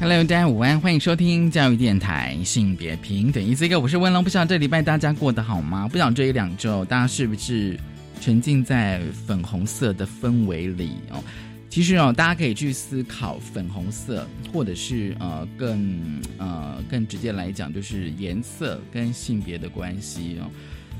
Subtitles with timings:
[0.00, 3.42] Hello，大家午安，欢迎收听教育电台性别平等。
[3.42, 4.22] Easy Go，我是温龙。
[4.22, 5.88] 不晓得这礼拜大家过得好吗？
[5.88, 7.76] 不晓得这一两周大家是不是
[8.20, 11.20] 沉浸在粉红色的氛围里哦？
[11.68, 16.00] 其实哦，大家可以去思考粉红色，或者是呃更
[16.38, 20.48] 呃更直接来讲，就是颜色跟性别的关系哦。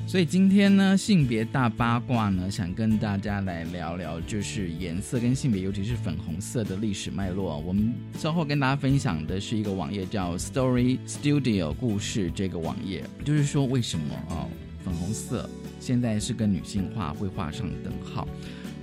[0.09, 7.59] 所以今天呢，性别大八卦呢，想跟大家来聊聊，就是颜色跟性别，尤其是粉红色的历史脉络。
[7.59, 14.48] 我们稍后跟大家分享的是一个网页，叫 Story Studio 故事这个网页，就是说为什么啊，
[14.83, 15.47] 粉红色
[15.79, 18.27] 现在是跟女性化会画上等号。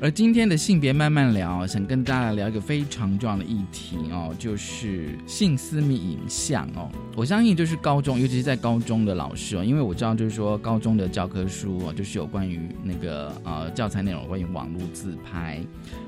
[0.01, 6.91] 而今天的性别慢慢聊，想跟大家聊一个非常重要的议题哦，就是性私密影像哦。
[7.15, 15.59] 我相信就是高中，尤其是在高中的老师哦，因为我知道就是说高中的教科书哦，就是有关于那个呃教材内容关于网络自拍。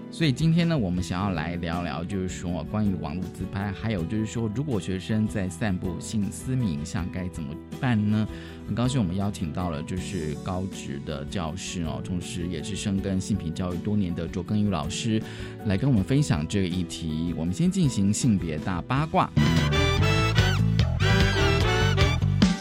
[0.09, 8.27] 所以今天呢，我们想要来聊聊，就是说关于网络自拍，还有就是说，如果学生在散布性私密影像该怎么办呢？
[8.65, 15.21] 很高兴我们邀请到了就是高职的教师哦，同时也是深耕性平教育多年的卓根宇老师，
[15.65, 17.35] 来跟我们分享这个议题。
[17.37, 19.29] 我们先进行性别大八卦。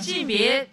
[0.02, 0.68] 性别。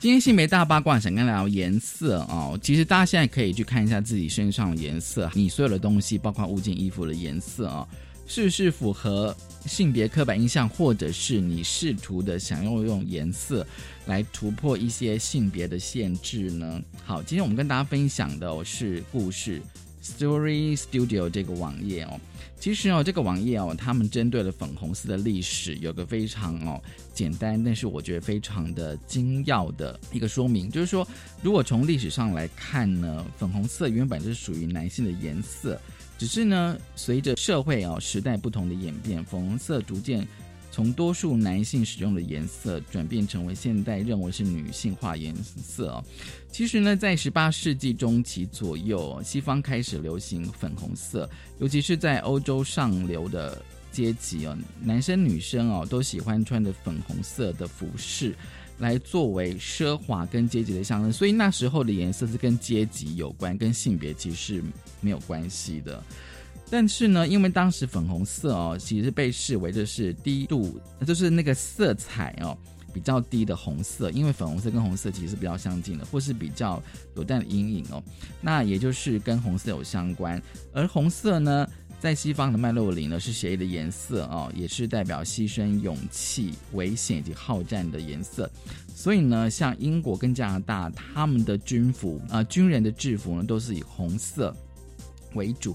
[0.00, 7.88] 今天性别大八卦想跟大家聊颜色哦，其实大家现在可以去看一下自己身上的颜色，你所有的东西，包括物件、衣服的颜色啊，
[8.24, 9.36] 是不是符合
[9.66, 13.66] 性别刻板印象，或者是你试图的想要用颜色
[14.06, 16.80] 来突破一些性别的限制呢？
[17.04, 19.60] 好，今天我们跟大家分享的是故事
[20.00, 22.20] Story Studio 这个网页哦。
[22.60, 26.82] 其实哦，这个网页哦，他们针对了粉红色的历史，有个非常哦
[27.14, 31.06] 简单，但是我觉得非常的精要的一个说明，就是说，
[31.40, 35.80] 如果从历史上来看呢，粉红色原本是属于男性的颜色，
[36.18, 40.26] 只是呢，随着社会哦时代不同的演变，粉红色逐渐。
[40.78, 46.00] 从多数男性使用的颜色转变成为现代认为是女性化颜色。
[46.52, 51.28] 其实呢，在十八世纪中期左右，西方开始流行粉红色，
[51.58, 58.32] 尤其是在欧洲上流的阶级哦，男生女生哦都喜欢穿的粉红色的服饰，
[58.78, 61.12] 来作为奢华跟阶级的象征。
[61.12, 64.62] 所以那时候的颜色是跟阶级有关，跟性别其实
[65.00, 66.00] 没有关系的。
[66.70, 72.56] 但是呢，因为当时粉红色哦，其实被视为就是低度，就是那个色彩哦
[72.92, 76.82] 比较低的红色，因为粉红色跟红色其实是比较相近的，或是比较
[77.16, 78.02] 有淡的阴影哦，
[78.40, 80.40] 那也就是跟红色有相关。
[80.72, 81.66] 而红色呢，
[82.00, 88.50] 在西方的脉络里呢，是协议的颜色哦，也是代表牺牲、勇气、危险以及好战的颜色。
[88.94, 94.54] 所以呢，像英国跟加拿大，他们的军服啊，军人的制服呢，都是以红色
[95.34, 95.74] 为主。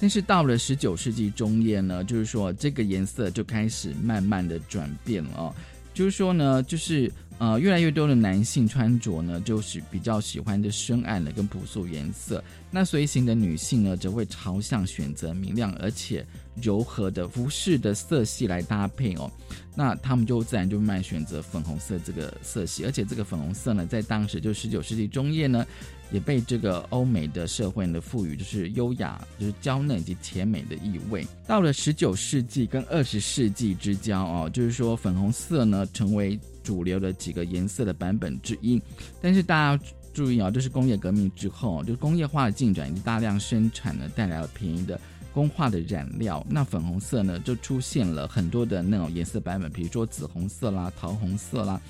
[0.00, 5.54] 但是到了十九世纪中叶呢，就是说这个颜色就开始慢慢的转变了哦，
[5.94, 16.26] 就是说呢，就是呃越来越多的男性穿着呢，就是比较喜欢的深暗的跟朴素颜色，那随行的女性呢，则会朝向选择明亮而且
[16.60, 19.30] 柔和的服饰的色系来搭配哦，
[19.74, 25.64] 那他们就自然就慢慢选择粉红色这个色系，而且这个粉红色呢，在当时就十九世纪中叶呢。
[26.14, 31.26] 也被这个欧美的社会呢赋予就是优雅、就是娇嫩以及甜美的意味。
[31.44, 38.80] 到了十九世纪跟二十世纪之交哦，就是说粉红色呢成为主流的几个颜色的版本之一。
[39.20, 45.00] 但是大家注意啊，这是工业革命之后，就是工业化的进展以及大量生产呢带来了便宜的
[45.32, 51.80] 工化的染料，那粉红色呢就出现了很多的那种颜色版本，比如说紫红色啦、桃红色啦。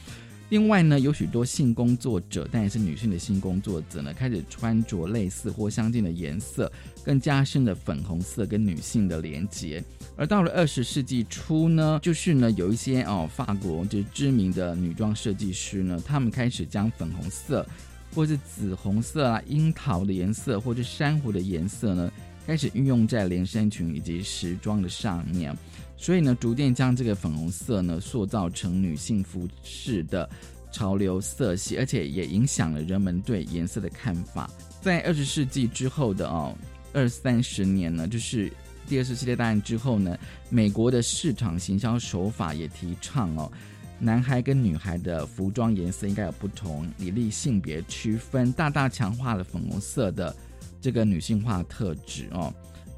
[0.55, 6.71] 另外呢，有许多性工作者，但也是女性的性工作者呢，开始穿着类似或相近的颜色，
[7.05, 9.83] 更加深了粉红色跟女性的连结。
[10.17, 17.67] 而到了二十世纪初呢，就是呢，有一些哦，法国就是知名的女装设计师呢，他们开始将粉红色，
[18.15, 22.13] 或是紫红色啊、樱桃的颜色，或者珊瑚的颜色呢，
[22.47, 25.53] 开始运用在连身裙以及时装的上面。
[25.97, 30.29] 所以呢，逐渐将这个粉红色呢塑造成女性服饰的
[30.71, 34.51] 潮流色系，而且也影响了人们对颜色的看法。
[34.81, 36.55] 在二十世纪之后的哦
[36.93, 38.53] 二三十年呢，就是
[38.87, 40.19] 第二次世界大战之后呢，
[40.51, 43.51] 美国的市场行销手法也提倡哦，
[43.99, 50.37] 男孩跟女孩的服装颜色应该有不同，以利性别区分，大大强化了粉红色的
[50.83, 52.53] 这个女性化特质哦。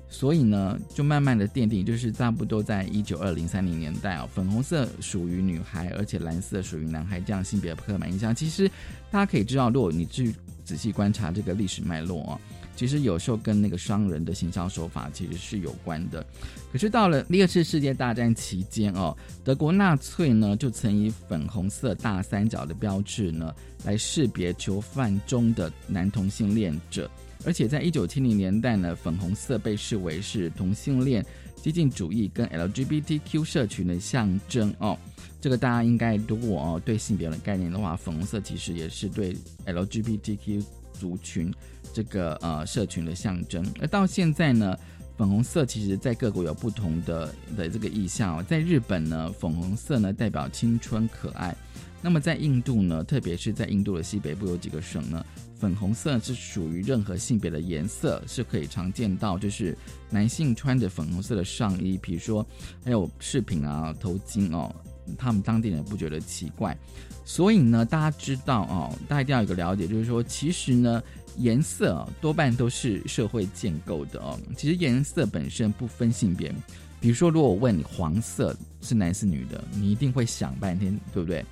[0.08, 8.35] 所以呢，就慢慢的奠定，就是差不多在一九二零三零年代啊，粉红色属于女孩，而且蓝色属于男孩这样性别刻板印象。
[8.35, 8.69] 其实
[9.11, 12.41] 大家可以知道，如果你去仔细观察这个历史脉络啊，
[12.76, 16.25] 其实有时候跟那个商人的行销手法其实是有关的。
[16.73, 23.53] 可是到了第二次世界大战期间哦，德国纳粹呢就曾以粉红色大三角的标志呢
[23.85, 27.11] 来识别囚犯中的男同性恋者。
[27.46, 34.98] 而且在一九七零年代呢，粉红色被视为是同性恋、激进主义跟 LGBTQ 社群的象征哦。
[35.40, 41.54] 这个大家应该如果哦对性别的概念的话，粉红色其实也是对 LGBTQ 族群
[41.93, 43.64] 这个呃社群的象征。
[43.81, 44.76] 而到现在呢，
[45.16, 48.44] 粉红色其实在各国有不同的的这个意象。
[48.44, 51.56] 在日本呢，粉红色呢代表青春可爱。
[52.02, 55.25] 那么在印度呢，特别是在印度的西北部有几个省呢？
[55.58, 59.76] 粉红色是属于任何性别的颜色，是可以常见到，就是
[60.11, 62.47] 男性穿着粉红色的上衣，比如说
[62.85, 64.75] 还有饰品啊、头巾哦，
[65.17, 66.76] 他们当地人不觉得奇怪。
[67.25, 71.03] 所以呢，大家知道哦，大家一定要有个了解，就是说，其实呢，
[71.38, 74.38] 颜色多半都是社会建构的哦。
[74.56, 76.55] 其实颜色本身不分性别，
[77.00, 81.44] 比如说，如果我问你黄色是男是女的，你一定会想半天，对不对？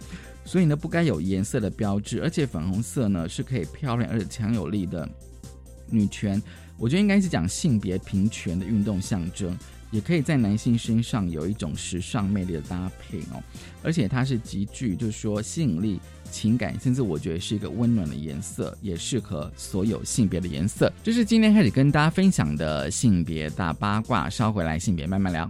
[0.45, 5.09] 所以呢，不该有颜色的标志，而且粉红色呢是可以漂亮而且强有力的
[5.89, 6.41] 女权，
[6.79, 9.57] 我觉得应该是讲性别平权的运动象征，
[9.91, 13.43] 也可以在男性身上有一种时尚魅力的搭配哦，
[13.83, 16.01] 而且它是极具就是说吸引力、
[16.31, 20.93] 情感，甚至我觉得是一个温暖的颜色，也适合所有性别的颜色。
[21.03, 25.49] 这是今天开始跟大家分享的性别大八卦，稍回来性别慢慢聊。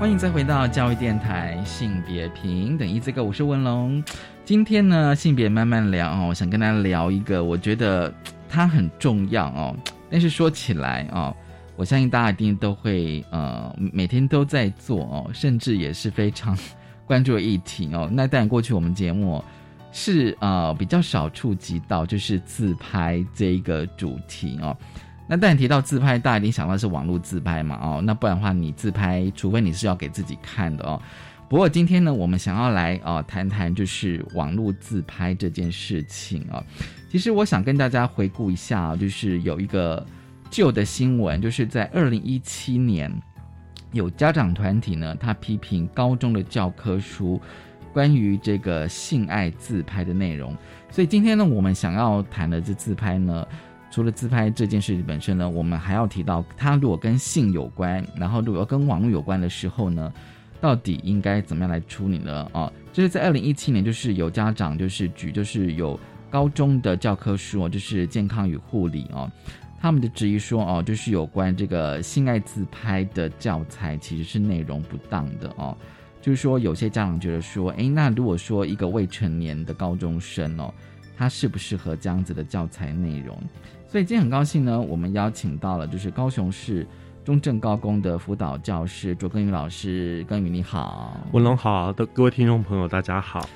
[0.00, 4.02] 欢迎再回到教育电台性别平等一这个，我是文龙。
[4.46, 8.10] 今天呢，性别慢慢聊哦，我想跟大家聊一个，我觉得
[8.48, 9.76] 它很重要哦。
[10.10, 11.36] 但是说起来哦，
[11.76, 16.56] 我相信大家一定都会呃每天都在做哦，甚至也是非常
[17.04, 18.08] 关注的议题哦。
[18.10, 19.44] 那当然，过去我们节目
[19.92, 24.74] 是呃比较少触及到，就是自拍这一个主题哦。
[25.30, 27.78] 那但提到自拍，大家一定想到是网络自拍嘛？
[27.80, 31.00] 哦，那不然的话，你自拍，除非你是要给自己看的哦。
[31.48, 36.60] 不过今天呢，我们想要来哦谈谈就是网络自拍这件事情啊。
[37.08, 40.04] 其实我想跟大家回顾一下，就是有一个
[40.50, 43.08] 旧的新闻，就是在二零一七年，
[43.92, 47.40] 有家长团体呢，他批评高中的教科书
[47.92, 50.56] 关于这个性爱自拍的内容。
[50.90, 53.46] 所以今天呢，我们想要谈的这自拍呢。
[53.90, 60.12] 除了自拍这件事情本身呢，我们还要提到，它如果跟性有关，然后如果跟网络有关的时候呢，
[60.60, 62.48] 到底应该怎么样来处理呢？
[62.52, 65.98] 哦，就是在二零一七年，就是有家长就是举，就是有
[66.30, 69.28] 高中的教科书，就是健康与护理哦，
[69.80, 75.76] 他们的质疑说哦，就是有关这个性爱自拍的教材其实是内容不当的哦。
[76.22, 80.72] 就是说，有些家长觉得说，诶，那如果说一个未成年的高中生哦，
[81.16, 83.36] 他适不适合这样子的教材内容？
[83.90, 86.86] 所以今天很高兴呢，我们邀请到了就是高雄市
[87.24, 90.24] 中正高工的辅导教师卓根宇老师。
[90.28, 93.50] 根宇你好，文龙好，的各位听众朋友大家好。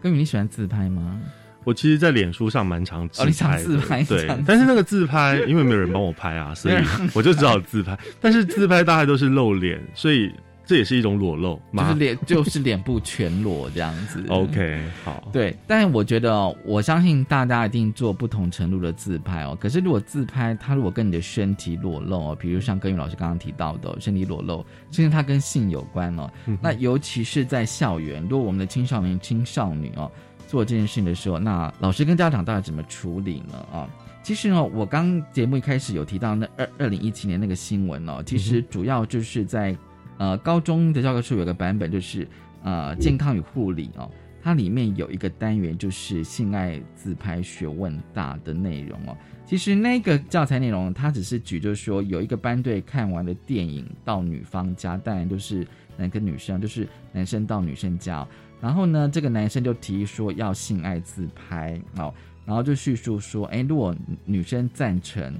[0.00, 1.20] 根宇你喜欢自拍吗？
[1.64, 6.76] 我其实，在脸书上蛮常自拍，自拍对，但是那个自拍，因为没有人帮我拍啊，所以
[7.12, 7.98] 我就只好自拍。
[8.20, 10.32] 但是自拍大概都是露脸，所以。
[10.64, 14.24] 这也是一种裸露，就是脸 就是脸部全裸这样子。
[14.28, 15.54] OK，好，对。
[15.66, 19.58] 但我觉得，我相信大家一定做不同程度的自拍哦。
[19.60, 30.10] 可是如果自拍，它如果跟你的身体裸露哦，比如像根宇老师刚刚提到的身体裸露，甚至它跟性有关哦，那尤其是在校园，如果我们的青少年、青少女哦
[30.46, 33.66] 做这件事情的时候，那老师跟家长到底怎么处理呢？
[33.72, 33.88] 啊，
[34.22, 39.76] 其实呢，我刚节目一开始有提到那二二零一七年那个新闻哦，其实主要就是在。
[40.22, 42.28] 呃，高中的教科书有个版本就是
[42.62, 44.08] 呃健康与护理哦，
[44.40, 49.16] 它里面有一个单元就是性爱自拍学问大的内容哦。
[49.44, 58.24] 其实那个教材内容，它只是举就是说有一个班队看完了电影到女方家，当然就是男跟女生，就是男生到女生家，
[58.60, 62.14] 然后呢，这个男生就提议说要性爱自拍哦，
[62.46, 63.92] 然后就叙述说，哎，如果
[64.24, 65.34] 女生赞成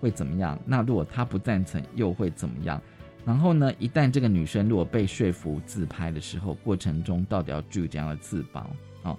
[0.00, 0.56] 会怎么样？
[0.64, 2.80] 那如果他不赞成又会怎么样？
[3.24, 8.70] 然后呢，一旦这个女生如果被说服自拍的时候，过程中到底要注意怎样的自保？
[9.04, 9.16] 哦，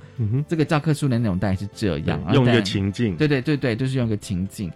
[0.48, 4.70] 这个教科书的内容大概是这样，用一个情境，对对对对，就是用一个情境。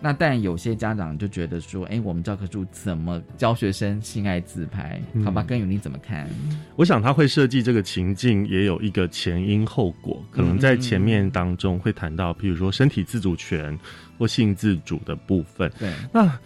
[0.00, 5.00] 那但有些家长就觉得说，哎，我们教科书怎么教学生性爱自拍？
[5.24, 6.28] 好吧，根宇你怎么看？
[6.76, 13.76] 我想他会设计这个情境，也有一个前因后果，可能在前面当中会谈到，比如说身体自主权
[14.18, 15.72] 或性自主的部分。
[15.78, 16.38] 对，那。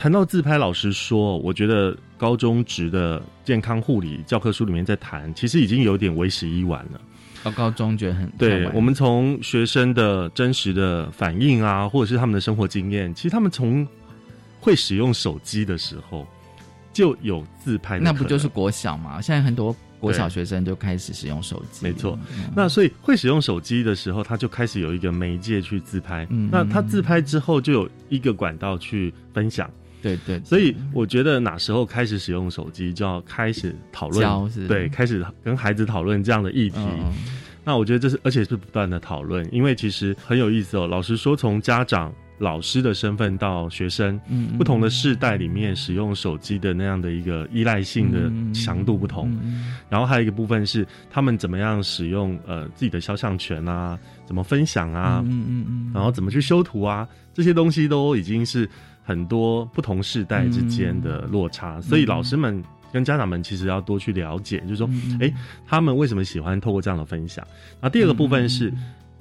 [0.00, 6.98] 谈到自拍，老师说，我觉得高中职的健康护理教科书里面在谈，其实已经有点为时已晚了。
[7.44, 13.86] 到高中觉得很对，我们从学生的真实的反应啊，或者是他们的生活经验，其实他们从
[14.58, 16.26] 会使用手机的时候
[16.94, 17.98] 就有自拍。
[17.98, 19.20] 那不就是国小吗？
[19.20, 21.84] 现在很多国小学生就开始使用手机。
[21.84, 22.18] 没错，
[22.56, 26.26] 那所以会使用手机的时候，他就开始有一个媒介去自拍。
[26.50, 29.70] 那他自拍之后，就有一个管道去分享。
[30.02, 36.78] 对对，所以我觉得哪时候开始使用手机，就要开始讨论，对，开始跟孩子讨论这样的议题。
[37.62, 40.86] 那我觉得这是，而且是不断的讨论，因为其实很有意思哦。
[40.86, 49.30] 老实说，从家长、老师的身份到学生，嗯，不同的世代里面使用手机的那样的一个依赖性的强度不同。
[49.90, 58.68] 然后还有一个部分是他们怎么样使用呃自己的肖像权啊，怎么分享啊，嗯嗯嗯，然后怎么去修图啊，这些东西都已经是。
[59.02, 64.88] 很多不同世代之间的落差，所以老师们跟家长们其实要多去了解，就是说，
[65.20, 65.32] 哎，
[65.66, 67.44] 他们为什么喜欢透过这样的分享？
[67.80, 68.72] 那第二个部分是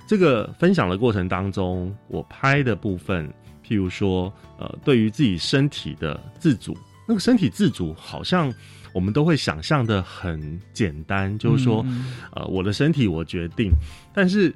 [0.07, 3.27] 这个分享的过程当中，我拍的部分，
[3.65, 8.53] 譬如说，呃，对于自己身体的自主，那个身体自主好像
[8.93, 11.85] 我们都会想象的很简单，就是说，
[12.31, 13.71] 呃，我的身体我决定，
[14.13, 14.53] 但是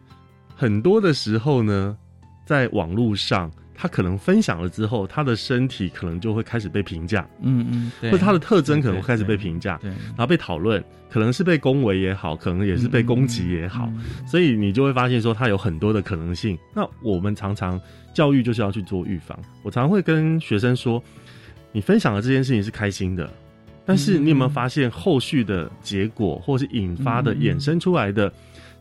[0.55, 1.97] 很多的时候呢，
[2.45, 3.51] 在网络上。
[3.83, 13.91] 他可能分享了之后，他的身体可能就会开始被评价，嗯嗯，或者他的特征可能会开始被评价，对，然后被讨论，可能是被恭维也好，可能也是被攻击也好，
[14.25, 16.57] 所以你就会发现说，他有很多的可能性。
[16.73, 17.77] 那我们常常
[18.13, 19.37] 教育就是要去做预防。
[19.63, 21.03] 我常会跟学生说，
[21.73, 23.29] 你分享的这件事情是开心的，
[23.85, 28.31] 但是你有没有发现后续的结果，或是引发的衍生出来的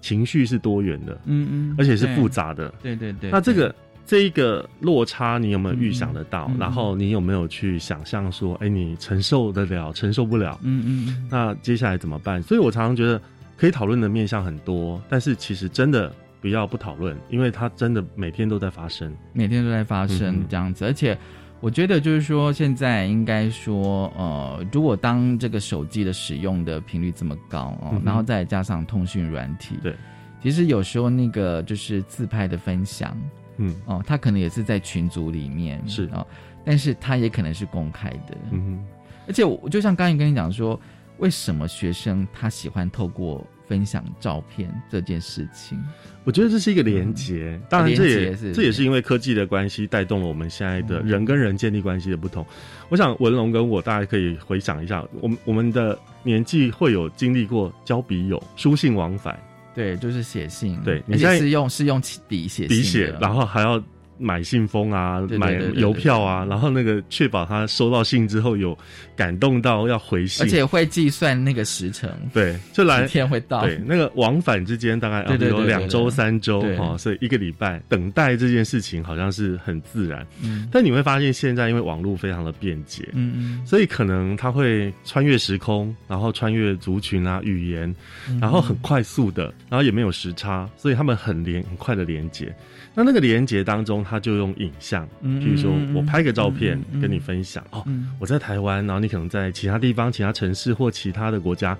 [0.00, 3.32] 情绪是多元的，嗯嗯，而且是复杂的，对对对。
[3.32, 3.74] 那这个。
[4.12, 6.50] 这一个落差，你有没有预想得到？
[6.58, 10.60] 然后你有没有去想象说，哎，你承受得了，承受不了？
[10.62, 11.28] 嗯嗯。
[11.30, 12.42] 那接下来怎么办？
[12.42, 13.18] 所以我常常觉得
[13.56, 20.84] 可以讨论的面向很多，但是其实真的不要不讨论，因为它真的每天都在发生，每天都在发生这样子。
[20.84, 21.16] 而且
[21.60, 29.96] 我觉得就是说，现在应该说，呃，如果当这个手机的使用的频率这么高哦，然后再加上通讯软体，对，
[30.42, 33.16] 其实有时候那个就是自拍的分享。
[33.62, 36.26] 嗯哦，他可能也是在群组里面是哦，
[36.64, 38.84] 但是他也可能是公开的，嗯，
[39.26, 40.78] 而且我就像刚才跟你讲说，
[41.18, 45.78] 为什么学生他喜欢透过分享照片这件事情？
[46.24, 52.44] 我觉得这是一个连接，当然这也这也是因为科技的关系带动了我们现在的人跟人建立关系的不同。
[52.88, 59.38] 我想文龙跟我大家可以回想一下，我们我们的年纪会有经历过交笔友、书信往返。
[59.74, 60.80] 对，就是写信。
[60.82, 63.82] 对，你现在是用是用笔写笔写，然后还要
[64.18, 68.76] 买信封啊，买邮票啊，然后那个确保他收到信之后有
[69.16, 87.92] 感动到要回信，而且会计算那个时程，对，就来天会到，对，那个往返之间大概有两周三周哈，所以一个礼拜等待这件事情好像是很自然，嗯，但你会发现现在因为网络非常的便捷，嗯嗯，所以可能他会穿越时空，然后穿越族群啊语言，
[88.40, 92.54] 然后很快速的，然后也没有时差，所以他们很连很快的连接。
[92.94, 97.84] 那那个连接当中，他就用影像，譬如说我拍个照片跟你分享哦，
[98.18, 101.76] 我在台湾，然后你可能在其他地方、其他城市或其他的国家，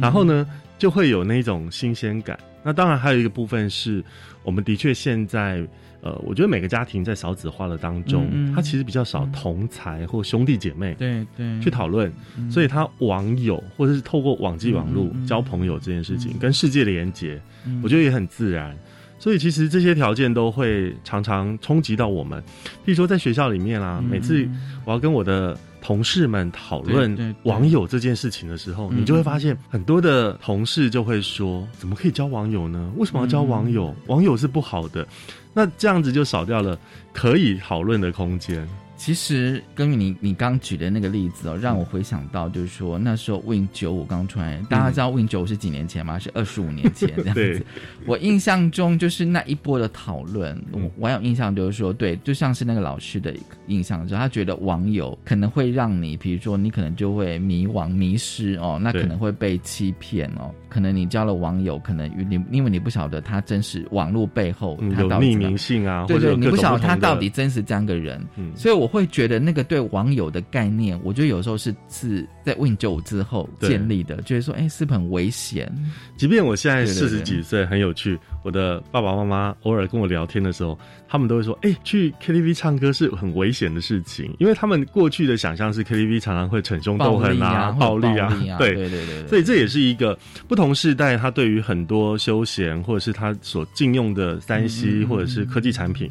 [0.00, 0.46] 然后呢
[0.78, 2.38] 就会有那种新鲜感。
[2.62, 4.02] 那当然还有一个部分是，
[4.42, 5.66] 我们的确现在
[6.00, 11.60] 呃，我觉得每个家庭在少子化的当中，他其实比较少同才或兄弟姐妹对对。
[11.60, 12.12] 去讨论，
[12.50, 17.40] 所以他网友或者是透过网际网络交朋友这件事情跟世界连接，
[17.82, 18.76] 我觉得也很自然。
[19.24, 22.38] 所以其实这些条件都会常常冲击到我们，
[22.84, 24.46] 譬如说在学校里面啊，每次
[24.84, 32.92] 我要跟我的同事们讨论网友这件事情的时候，你就会发现很多的同事就会说：怎么可以交网友呢？
[32.98, 33.96] 为什么要交网友？
[34.08, 35.08] 网友是不好的。
[35.54, 36.78] 那这样子就少掉了
[37.14, 38.68] 可以讨论的空间。
[38.96, 46.18] 其实，根据你你刚举的那个例子哦，让我回想到，就是说那时候 Win 九五刚出来，大家知道 Win 九五是几年前吗？
[46.18, 47.66] 是二十五年前这样子。
[48.06, 53.34] 我印象中就是那一波的讨论，我我有印象就是说，对，就像是那个老师的
[53.66, 68.24] 印象，就他觉得网友可能会让你，比如说你可能就会迷惘、迷失哦，那可能会被欺骗哦，可能你交了网友，可能你因为你不晓得他真实网络背后有匿名性啊，对对，你不晓得他到底真实这样个人，
[68.54, 68.83] 所以我。
[68.84, 75.74] 我会觉得那个对网友的概念，我觉得有时候是是在 Win 九之后建立的，觉得说，哎，是不是很危险？
[76.18, 78.18] 即便我现在四十几岁，很有趣。
[78.42, 89.26] 我的爸爸妈妈偶尔跟我聊天的时候，他们都会说，哎，去 KTV 唱歌是很危险的事情，因为他们过去的想象是 KTV 常常会逞凶斗狠啊，暴力啊，对对对对。
[89.28, 96.10] 所以这也是一个不同时代，他对于很多休闲或者是他所禁用的三 C 或者是科技产品。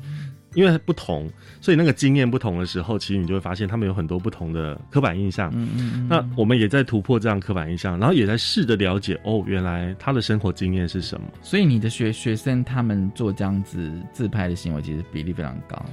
[0.54, 1.30] 因为不同，
[1.62, 5.52] 所以那个经验不同的时候，其实你就会发现他们有很多不同的刻板印象。
[5.56, 6.08] 嗯嗯。
[6.10, 11.28] 那我们也在突破这样刻板印象，然后也在试着了解哦，原来他的生活经验是什么。
[11.42, 15.84] 所以你的学学生他们做这样子自拍的行为，其实比例非常高。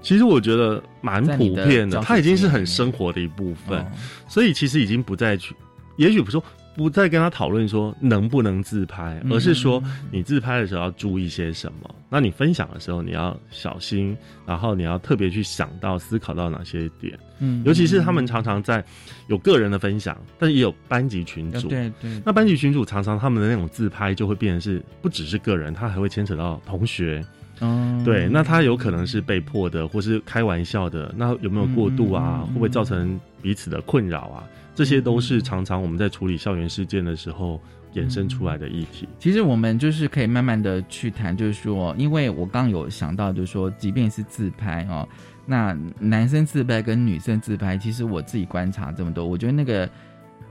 [0.00, 3.84] 其实我觉得蛮普遍的，他已经是很生活的一部分，
[4.28, 5.54] 所以其实已经不再去，
[5.96, 6.42] 也许不说。
[6.76, 11.94] 不再跟他讨论说能不能自拍，而是说你自拍的时候要注意些什么。
[12.10, 14.14] 那你分享的时候你要小心，
[14.46, 17.18] 然后你要特别去想到、思考到哪些点。
[17.38, 18.84] 嗯，尤其是他们常常在
[19.26, 21.66] 有个人的分享，但也有班级群组。
[21.68, 22.20] 对对。
[22.24, 27.24] 那班级群组常常他们的那种自拍就会变成是不只是个人，他还会牵扯到同学。
[27.60, 28.02] 哦。
[28.04, 31.12] 对，那他有可能是被迫的，或是开玩笑的。
[31.16, 32.44] 那有没有过度啊？
[32.48, 34.44] 会不会造成彼此的困扰啊？
[34.76, 37.58] 这些都是常常我们在处理校园事件的时候
[37.94, 39.08] 衍生出来的议题。
[39.18, 45.08] 其实我们就是可以慢慢的去谈，就是说，因为我刚有想到，就是说，即便是自拍哦，
[45.46, 49.88] 那男生自拍跟女生自拍，其实我自己观察这么多，我觉得那个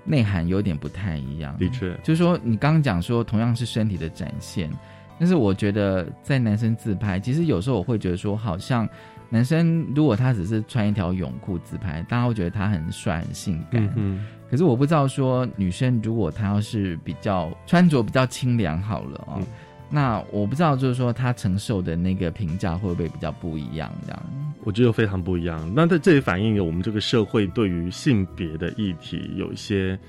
[0.04, 1.56] 内涵有点不太一样。
[1.60, 4.68] 的确，就是说，你刚刚讲说同样是身体的展现，
[5.20, 8.90] 但是我觉得在男生自拍，其实有时候我会觉得说，好像。
[9.30, 13.92] 男生如果他只是穿一条泳裤自拍，大家会觉得他很帅很性感。
[13.96, 19.42] 嗯，可是我不知道说女生如果她要是比较穿着比较清凉好了哦，
[19.90, 23.92] 那我不知道就是说她承受的那个评价会不会比较不一样？
[24.06, 24.24] 这样，
[24.64, 25.72] 我觉得非常不一样。
[25.76, 30.00] 那在这也反映了我们这个社会对于性别的议题有一些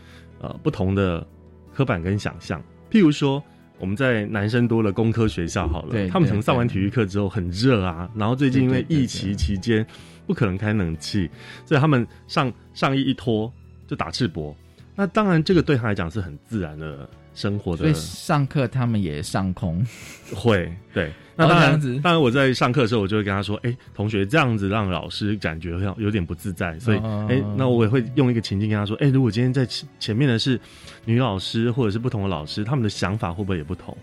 [0.40, 1.26] 呃不同的
[1.74, 3.42] 刻板跟想象，譬如说。
[3.78, 9.86] 我们在男生多的工科学校好了，他们可能上完体育课之后很热啊，然后最近因为疫情期间
[10.26, 11.30] 不可能开冷气，
[11.64, 13.52] 所以他们上上衣一脱
[13.86, 14.54] 就打赤膊。
[14.94, 17.78] 那当然，这个对他来讲是很自然的生活的。
[17.78, 19.86] 所以上课他们也上空，
[20.34, 21.12] 会对。
[21.38, 30.58] 那当然，当然我在上课的时候，我就会跟他说：“哎，同学，这样子让老师感觉有有点不自在。”所以，哎，那我也会用一个情境跟他说：“哎，如果今天在前前面的是
[31.04, 33.94] 女老师或者是不同的老师，他们的想法会不会也不同？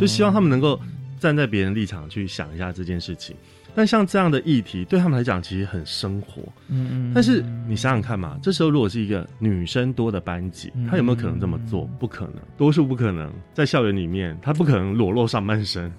[0.00, 0.80] 就希望他们能够
[1.20, 3.36] 站在别人立场去想一下这件事情。
[3.78, 6.42] 但像这样的议题，对他们来讲其实很生活。
[6.66, 7.12] 嗯嗯。
[7.14, 11.88] 但是你想想看嘛，这时候如果是一个女生多的班级，她有没有可能这么做？
[11.96, 13.32] 不可能，多数不可能。
[13.54, 15.92] 在校园里面，她不可能裸露上半身。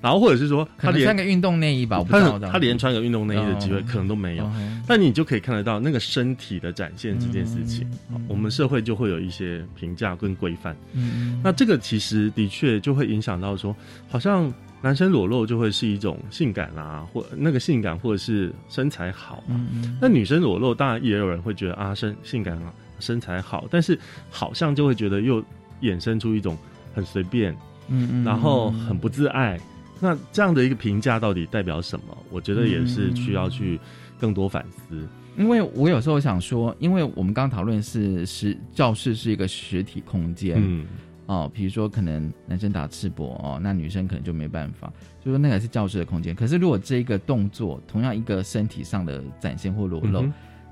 [0.00, 4.50] 然后或者是说，他连穿个运动内衣吧，他他连穿个运动内衣的机会可能都没有。
[4.86, 7.86] 但你就可以看得到那个身体的展现这件事情，
[8.28, 10.74] 我们社会就会有一些评价跟规范。
[10.92, 13.76] 嗯，那这个其实的确就会影响到说，
[14.08, 19.58] 好像男生裸露就会是一种性感啊，或那个性感或者是身材好啊。
[20.00, 23.98] 那女生裸露当然也有人会觉得啊，身性感啊，身材好，但是
[24.30, 25.42] 好像就会觉得又
[25.82, 26.56] 衍生出一种
[26.94, 27.52] 很随便，
[27.88, 29.58] 嗯嗯，然后很不自爱。
[29.98, 32.16] 那这样的一个评价到底代表什么？
[32.30, 33.80] 我觉得也是需要去
[34.20, 35.08] 更多反思。
[35.38, 40.86] 因为我有时候想说，因为我们刚讨论是实教室是一个实体空间，嗯，
[41.26, 46.34] 哦，比如说可能男生打赤膊哦，那女生可能就没办法，就说那个是教室的空间。
[46.34, 50.24] 可是如果这一个动作同样一个身体上的展现或裸露，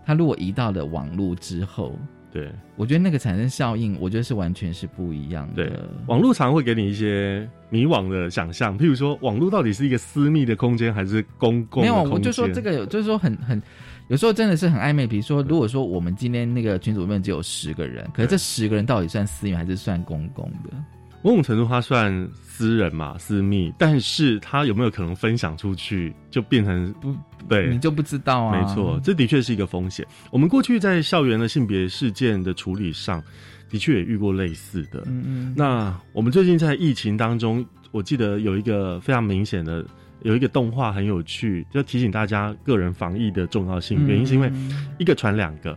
[0.07, 1.99] 它如果移到了网络之后，
[2.33, 5.67] 对我觉得那个产生效应，我觉得是完全是不一样的。
[5.67, 5.73] 对，
[6.07, 11.83] 网络常会给你一些迷惘的想象，譬如说网络到底是一个私密的空间还是公共？
[11.83, 13.61] 没有，我就说这个就是说很很。
[14.09, 20.71] 有时候真的是很暧昧，比如说，如果说我们今天那个群组里面只有十个人，可是这十个人到底算私密还是算公共的？
[21.23, 27.17] 某种程度，它算私人嘛，私密，但是它有没有可能分享出去，就变成不
[27.49, 28.61] 对，你就不知道啊。
[28.61, 30.07] 没错，这的确是一个风险。
[30.31, 33.23] 我们过去在校园的性别事件的处理上，
[33.71, 35.03] 的确也遇过类似的。
[35.07, 35.55] 嗯嗯。
[35.57, 39.83] 那我们最近在疫情当中，我记得有一个非常明显的。
[40.25, 44.07] 有一个动画很有趣，就提醒大家个人防疫的重要性。
[44.09, 44.51] 原因是因为
[44.99, 45.77] 一个传两个，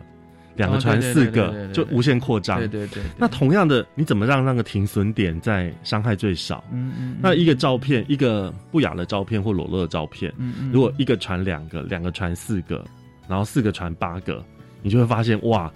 [0.56, 2.58] 两个传四个，就无限扩张。
[2.58, 3.02] 对对对。
[3.18, 6.64] 那同样的，你怎么让那个停损点在伤害最少？
[6.72, 7.16] 嗯嗯。
[7.22, 10.32] 那一个照片，一个不雅的照片或裸露的照片，
[10.72, 12.82] 如果一个传两个，两个传四个，
[13.28, 14.42] 然后四个传八个，
[14.82, 15.70] 你就会发现哇，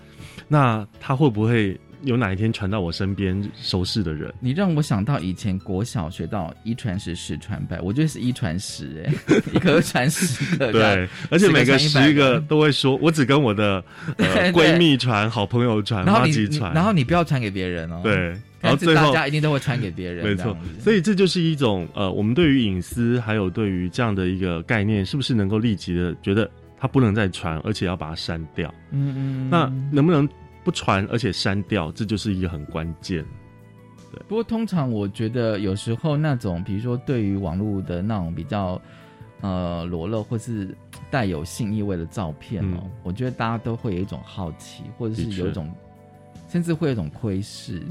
[0.48, 1.78] 那他会不会？
[2.02, 4.32] 有哪一天传到我身边熟识的人？
[4.40, 9.14] 你让我想到以前国小学到一传十，十传百，我觉得是一传十，哎，
[9.54, 10.72] 一个传十个。
[10.72, 13.82] 对，而且每个十个都会说，我只跟我的
[14.52, 18.00] 闺蜜传，好朋友传，然后你传，然后你不要传给别人哦。
[18.02, 20.26] 对，然后最后大家一定都会传给别人。
[20.26, 28.74] 没错，所以这就是一种呃，我们对于隐私还有对于这样的一个概念，是不是能够立即的觉得它不能再传，而且要把它删掉？
[28.90, 30.28] 嗯嗯，那能不能？
[30.64, 33.24] 不传，而且删掉，这就是一个很关键。
[34.12, 38.80] 对，不过通常我觉得有时候那种，比如说对于网络的那种比较
[39.40, 40.76] 呃裸露或是
[41.10, 45.68] 带有性意味的照片哦，我觉得大家都会有一种好奇，或者是有一种
[46.48, 47.82] 甚至会有一种窥视。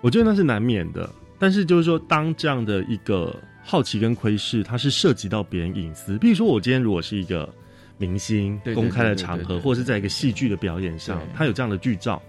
[0.00, 1.08] 我觉得那是难免的，
[1.38, 7.52] 但是就是说，当这样的一个好奇跟窥视，它是涉及到别人隐私，比如说我今天如果是一个。
[8.02, 12.20] 明星公开的场合，或者是在一个戏剧的表演上，他有这样的剧照，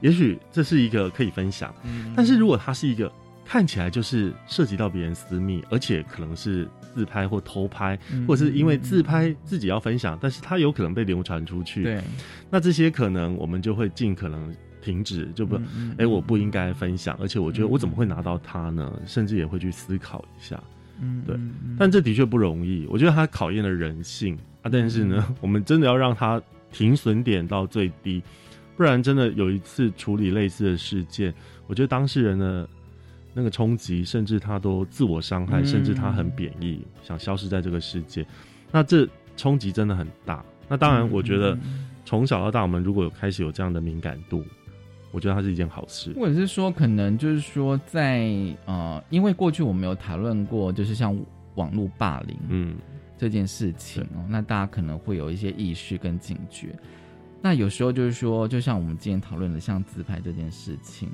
[0.00, 1.74] 也许这是一个可以分享。
[2.14, 3.12] 但是如果他是一个
[3.44, 12.00] 看起来就是涉及到别人私密，而且可能是自拍或偷拍，或者是因为自拍自己要分享，但是他有可能被流传出去，对，
[12.48, 15.60] 那这些可能我们就会尽可能停止，就不，
[15.98, 19.00] 哎，我不应该分享，而且我觉得我怎么会拿到它呢？
[19.06, 20.62] 甚至也会去思考一下，
[21.00, 21.36] 嗯，对，
[21.78, 24.38] 但这的确不容易，我觉得它考验了人性。
[24.70, 28.22] 但是呢，我们真的要让它停损点到最低，
[28.76, 31.32] 不然真的有一次处理类似的事件，
[31.66, 32.68] 我觉得当事人的
[33.32, 38.26] 那个冲击，甚至他都自我伤害，甚至他很贬义，想消失在这个世界，
[38.70, 40.44] 那这冲击真的很大。
[40.68, 41.56] 那当然，我觉得
[42.04, 44.44] 从小到大，我们如果有开始有这样的敏感度，
[45.12, 46.12] 我觉得它是一件好事。
[46.14, 48.28] 或者是说，可能就是说，在
[48.64, 51.16] 呃，因为过去我们有讨论过，就是像
[51.54, 52.76] 网络霸凌，嗯。
[53.18, 56.74] 这件事情哦，那大家可能会有一些意识跟警觉。
[57.42, 61.08] 那有时候就是说，就像我们今天讨论的，像自拍这件事情，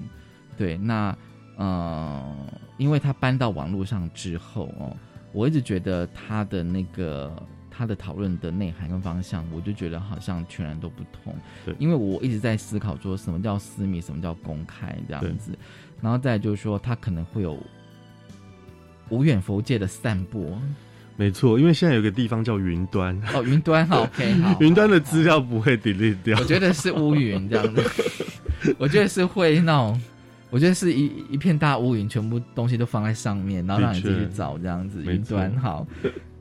[0.57, 1.17] 对，那
[1.57, 2.37] 呃，
[2.79, 4.97] 因为他搬到网络上之后哦，
[5.33, 7.31] 我一直觉得他的那个
[7.71, 11.35] 他的讨论的内涵跟方向，我就觉得好像全然都不同。
[11.67, 15.53] 对，因为我一直在思考说，什么叫私密，什么叫公开这样子，
[16.01, 17.59] 然后再就是说，他可能会有
[19.11, 20.59] 无远佛界的散播。
[21.17, 26.39] 没错，因为现在有个地方叫云端哦，云端 好，OK，好，云端的资料不会 delete 掉。
[26.39, 30.01] 我觉得是乌云这样子， 我觉得是会那种，
[30.51, 35.03] 我觉得是一一片大乌云，全部东西都放在上面，然后让你自己去找这样子。
[35.05, 35.87] 云端好，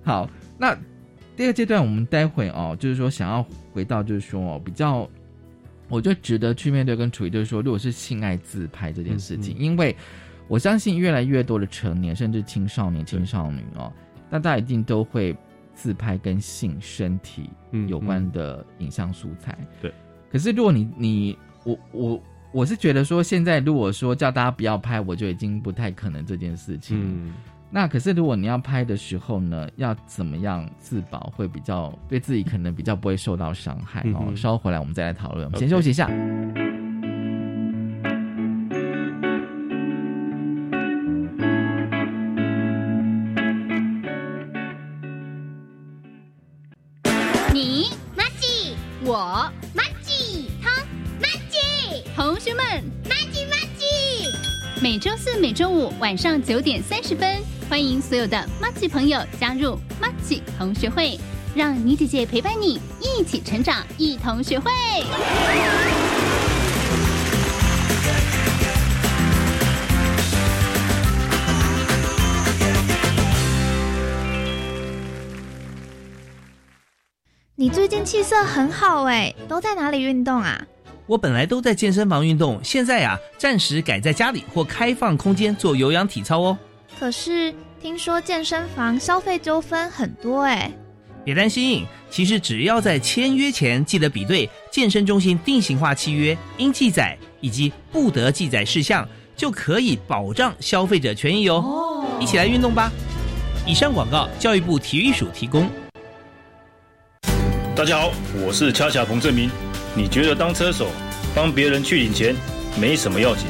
[0.04, 0.76] 好，那
[1.36, 5.08] 第二阶段我们待会哦，就是说想要回到就是说哦，比较
[5.90, 9.96] 我觉得值得去面对跟处理，就是说如果是性爱自拍这件事情，因为
[10.48, 13.92] 我相信越来越多的成年甚至青少年、青少年哦。
[14.32, 15.38] 那大家一定都会
[15.76, 17.50] 自拍跟性身体
[17.88, 19.56] 有关的影像素材。
[19.82, 19.94] 对。
[20.32, 26.98] 可是如果你你我我我是觉得说，现在如果说叫大家不要拍，我就已经不太可能这件事情。
[27.00, 27.34] 嗯。
[27.74, 34.34] 那可是如果你要拍的时候呢，要怎么样自保会比较对自己可能比较不会受到伤害哦？
[34.36, 35.46] 稍后回来我们再来讨论。
[35.46, 36.08] 我们先休息一下。
[36.08, 36.71] 马
[55.52, 57.38] 每周五晚上九点三十分，
[57.70, 61.20] 欢迎所有的马吉朋友加入马吉同学会，
[61.54, 64.72] 让妮姐姐陪伴你一起成长，一同学会。
[77.56, 80.66] 你最近气色很好哎，都在哪里运动啊？
[81.12, 86.58] 我本来都在健身房运动，现在呀，暂时改在家里或开放空间做有氧体操哦。
[86.98, 90.72] 可是听说健身房消费纠纷很多哎。
[91.26, 102.06] 别担心，其实只要在签约前记得比对健身中心定型化契约应记载以及不得记载事项，就可以保障消费者权益哦。
[102.22, 102.90] 一起来运动吧！
[103.68, 105.70] 以上广告，教育部体育署提供。
[107.76, 108.12] 大家好，
[108.46, 109.50] 我是恰恰彭正明。
[109.94, 110.90] 你觉得当车手
[111.36, 112.36] 帮别人去领钱
[112.80, 113.46] 没什么要紧，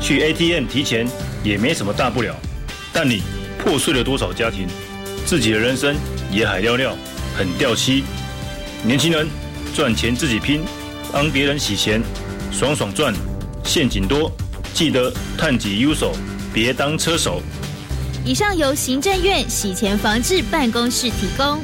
[0.00, 1.08] 去 ATM 提钱
[1.42, 2.34] 也没什么大不了。
[2.92, 3.22] 但你
[3.58, 4.66] 破碎了多少家庭，
[5.24, 5.96] 自己的人生
[6.30, 6.96] 也海尿尿，
[7.36, 8.04] 很掉漆。
[8.82, 9.26] 年轻人
[9.74, 10.62] 赚钱自己拼，
[11.12, 12.02] 帮别人洗钱
[12.52, 13.14] 爽爽赚，
[13.64, 14.30] 陷阱多，
[14.74, 16.14] 记得探己优手，
[16.52, 17.42] 别当车手。
[18.24, 21.58] 以上由行政院洗钱防治办公室提供。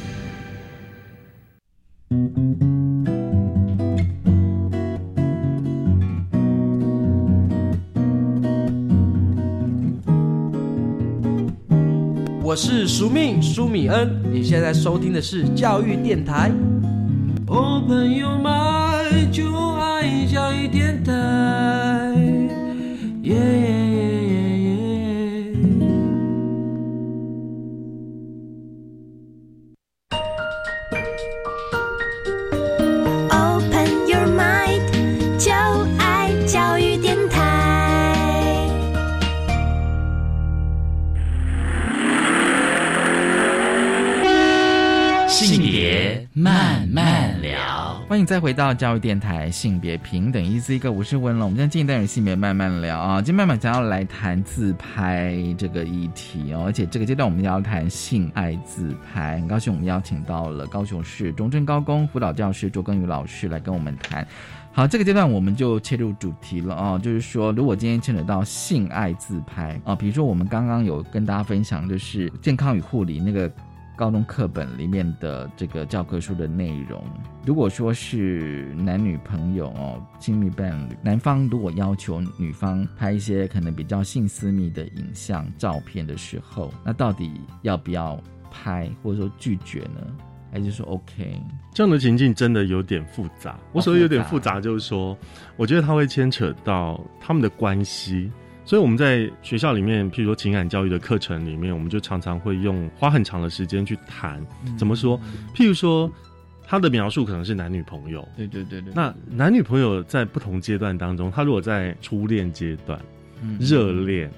[12.55, 16.53] 我是苏命苏米恩，你现在收听的是教育电台。
[17.49, 21.13] Open your mind，就爱教育电台。
[48.15, 51.47] 欢迎再回到教育电台，性别平等，一字一个，我是温龙。
[51.47, 59.41] 我们今天进一段性别慢慢聊啊，今天慢慢想要来谈自拍这个议题哦，而且这个阶段我们要谈性爱自拍。
[59.41, 64.25] 很高兴我们邀请到了高雄市中正高工辅导教师卓根宇老师来跟我们谈。
[64.73, 73.51] 好，这个阶段我们就切入主题了啊，就是说如果今天牵扯到性爱自拍啊，比如说我们刚刚有跟大家分享，就是健康与护理那个。
[73.97, 77.03] 高中课本里面的这个教科书的内容，
[77.47, 90.01] 如果说是男女朋友哦，亲密伴侣，男方如果要求女方拍一些可能比较性私密的影像照片的时候，那到底要不要拍，或者说拒绝呢？
[90.53, 91.41] 还是说 OK？
[91.73, 93.59] 这样的情境真的有点复杂。
[93.73, 95.19] 我所谓有点复杂，就是说，
[95.57, 98.31] 我觉得它会牵扯到他们的关系。
[98.67, 104.45] 所以我们在学校里面，譬如说情感教育的课程里面，我们就常常会用花很长的时间去谈
[104.79, 105.21] 怎么说。
[105.55, 106.11] 譬如说，
[106.67, 108.93] 他的描述可能是男女朋友，对对对对。
[108.95, 112.99] 那男女朋友在不同阶段当中，他如果在初恋阶段、
[113.61, 114.31] 热恋，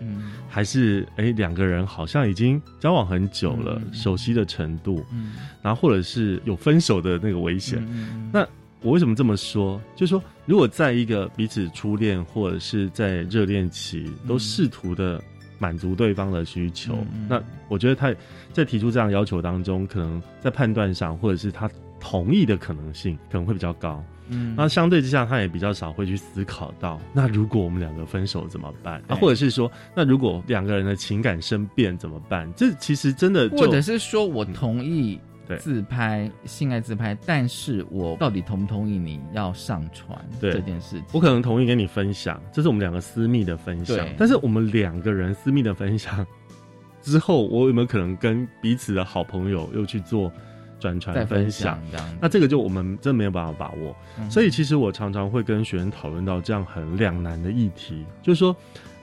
[0.48, 5.06] 还是哎两个人好像已经交往很久了，熟悉的程度，
[5.62, 7.80] 然后或者是有分手的那个危险，
[8.32, 8.46] 那。
[8.82, 9.80] 我为什么这么说？
[9.94, 15.20] 就是说，如果在一个彼此初恋或者是在热恋期，都试图的
[15.58, 16.96] 满足对方的需求，
[17.28, 18.14] 那我觉得他
[18.52, 24.04] 在提出这样要求当中，可能在判断上或者是他同意的可能性可能会比较高。
[24.28, 29.02] 嗯，那相对之下，他也比较少会去思考到，那如果我们两个分手怎么办？
[29.08, 32.52] 啊，或者是说，那如果两个人的情感生变怎么办？
[32.54, 35.18] 这其实真的，或者是说我同意。
[35.58, 41.04] 自拍性爱自拍，但是我到底同不同意你要上传这件事情？
[41.12, 44.06] 我可能同意跟你分享，这是我们两个私密的分享。
[44.18, 46.26] 但是我们两个人私密的分享
[47.02, 50.32] 之后，我有没有可能跟彼此的好朋友又去做
[50.80, 51.78] 转传分享？
[51.90, 53.94] 这样，那这个就我们真没有办法把握。
[54.30, 58.56] 所以其实我常常会跟学生讨论到这样很两难的议题，就是说。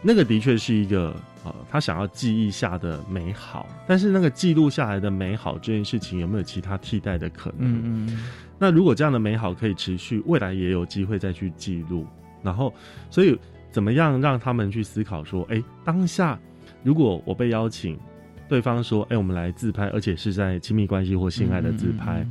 [0.04, 7.72] 那个的确是一个呃，他想要记忆下的美好，但是那个记录下来的美好这件事情有没有其他替代的可能？
[7.72, 8.24] 嗯嗯。
[8.60, 12.06] 那如果这样的美好可以持续，未来也有机会再去记录，
[12.42, 12.74] 然后，
[13.10, 13.38] 所以
[13.72, 16.38] 怎么样让他们去思考说，哎，当下
[16.84, 17.98] 如果我被邀请，
[18.48, 22.26] 对方说，哎，我们来自拍，而且是在亲密关系或性爱的自拍，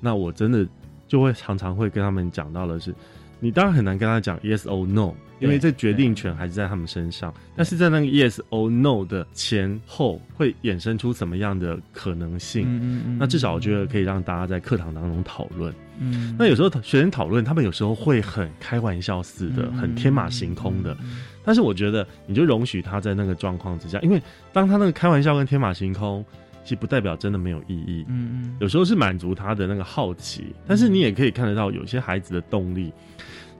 [0.00, 0.66] 那我真的
[1.06, 2.94] 就会常常会跟他们讲到的是。
[3.40, 7.32] 你当然很难跟他讲 yes or no，因为这决定权还是在他们身上。
[7.56, 12.64] 但是在那个 yes or no 的前后，会衍生出什么样的可能性？
[12.68, 15.72] 嗯嗯那至少我觉得可以让大家在课堂当中讨论。
[15.98, 20.96] 嗯，那有时候学生讨论，他们有时候会很开玩笑似的，很天马行空的。
[21.44, 24.22] 但是我觉得，你就容许他在那个状况之下，因为
[24.52, 26.24] 当他那个开玩笑跟天马行空。
[26.64, 32.92] 其实不代表真的没有意义，嗯嗯，有时候是满足他的那个好奇，但是你也可以看得到，有些孩子的动力，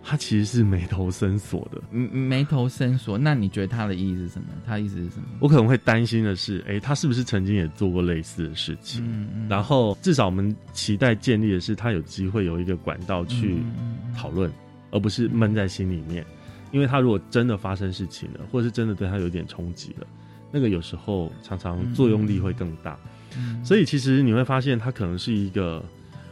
[0.09, 3.19] 他其实是眉头深锁的，嗯，眉头深锁。
[3.19, 4.49] 那你觉得他的意义是什么？
[4.67, 5.25] 他意思是什么？
[5.39, 9.05] 我可能会担心的是，哎，他是不是曾经也做过类似的事情？
[9.05, 13.59] 嗯嗯，然后至少我们期待建立的是，他有机会有一个管道去
[14.17, 14.51] 讨论，
[14.91, 16.25] 而不是闷在心里面。
[16.73, 20.07] 因为他如果真的发生事情了，或者是真的对他有点冲击了。
[20.51, 22.99] 那个有时候常常作用力会更大，
[23.63, 25.85] 所以其实你会发现，他可能是一个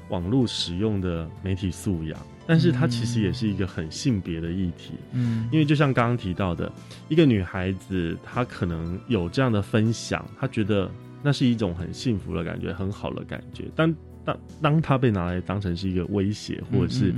[0.08, 4.92] 网络使用的媒体素养，但是它其实也是一个很性别的议题。
[5.12, 6.70] 嗯，因为就像刚刚提到的，
[7.08, 10.90] 一个女孩子她可能有这样的分享，她觉得
[11.22, 13.64] 那是一种很幸福的感觉，很好的感觉。
[13.74, 17.14] 但当当她被拿来当成是一个威胁，或者是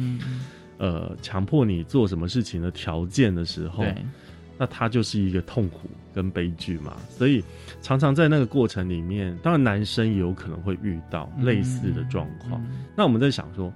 [0.79, 3.85] 呃强迫你做什么事情的条件的时候。
[4.61, 7.45] 那她就是一个痛苦跟悲剧嘛，所以
[7.81, 12.61] 常常在那个过程里面，当然男生也有可能会遇到类似的状况。
[12.97, 13.73] 那我们在想说，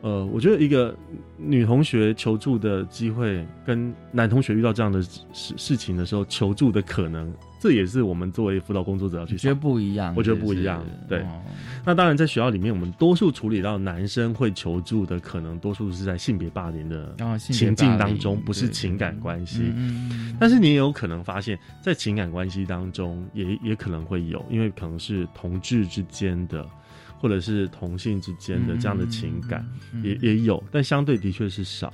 [0.00, 0.96] 呃，我觉得一个
[1.36, 7.32] 女同学求助的机会，跟男同学遇到这样的事事情的时候求助的可能。
[7.60, 10.80] 这也是我们作为辅导工作者要去觉得不一样，我觉得不一样。
[11.08, 11.26] 对，
[11.84, 19.72] 那当然在学校里面，我们多数处理到男生会求助的，可能多数是在性别霸凌的情境当中，不是情感关系。
[20.38, 26.64] 但是你也有可能发现，在情感关系当中，也也可能会有，因为可能是同志之间的，
[27.18, 29.66] 或者是同性之间的这样的情感，
[30.02, 31.92] 也也有，但相对的确是少。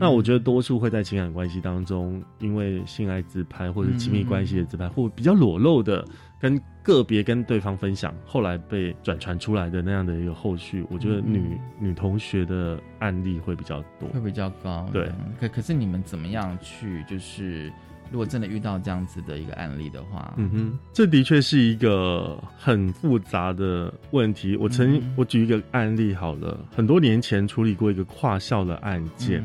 [0.00, 6.04] 那我觉得多数会在情感关系当中，因为性爱自拍或者亲密关系的自拍，或比较裸露的
[6.40, 14.88] 跟个别跟对方分享，后来被转传出来的那样的一个后续，我觉得女女同学的案例会比较多，会比较高。
[14.92, 15.08] 对，
[15.38, 17.72] 可可是你们怎么样去就是？
[18.10, 24.56] 如果真的遇到这样子的一个案例的话，嗯哼，这的确是一个很复杂的问题。
[24.56, 29.44] 我曾我举一个案例好了，很多年前处理过一个跨校的案件，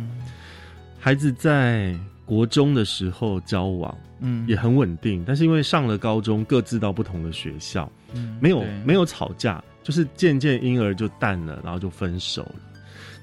[0.99, 1.95] 孩子在
[2.25, 12.55] 国中的时候交往，嗯，也很稳定，但是因为上了高中，各自到不同的学校，嗯没有没有吵架，就是渐渐婴儿就淡了，然后就分手了。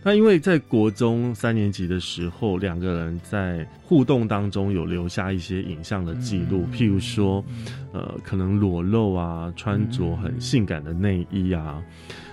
[0.05, 7.45] 那因为在国中三年级的时候，两个人在互动当中有留下一些影像的记录，譬如说，
[7.93, 11.83] 呃，可能裸露啊，穿着很性感的内衣啊，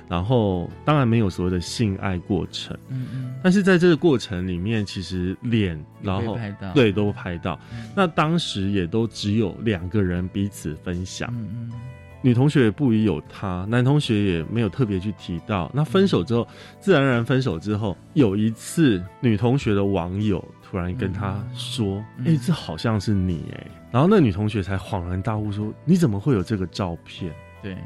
[0.08, 6.38] 然后当然没有所谓的性爱过程，嗯嗯，但是在这个过程里面，其实脸然后
[6.74, 7.60] 对都拍到，
[7.96, 11.72] 那当时也都只有两个人彼此分享，嗯嗯。
[12.26, 15.70] 女同学也不疑有他，男同学也没有特别去提到。
[15.72, 16.48] 那分手之后，
[16.80, 27.78] 自然而然分手之后，有一次女同学的网友突然跟他说：“哎，这好像是你哎。”然后那女同学才恍然大悟说：“你怎么会有这个照片？”对，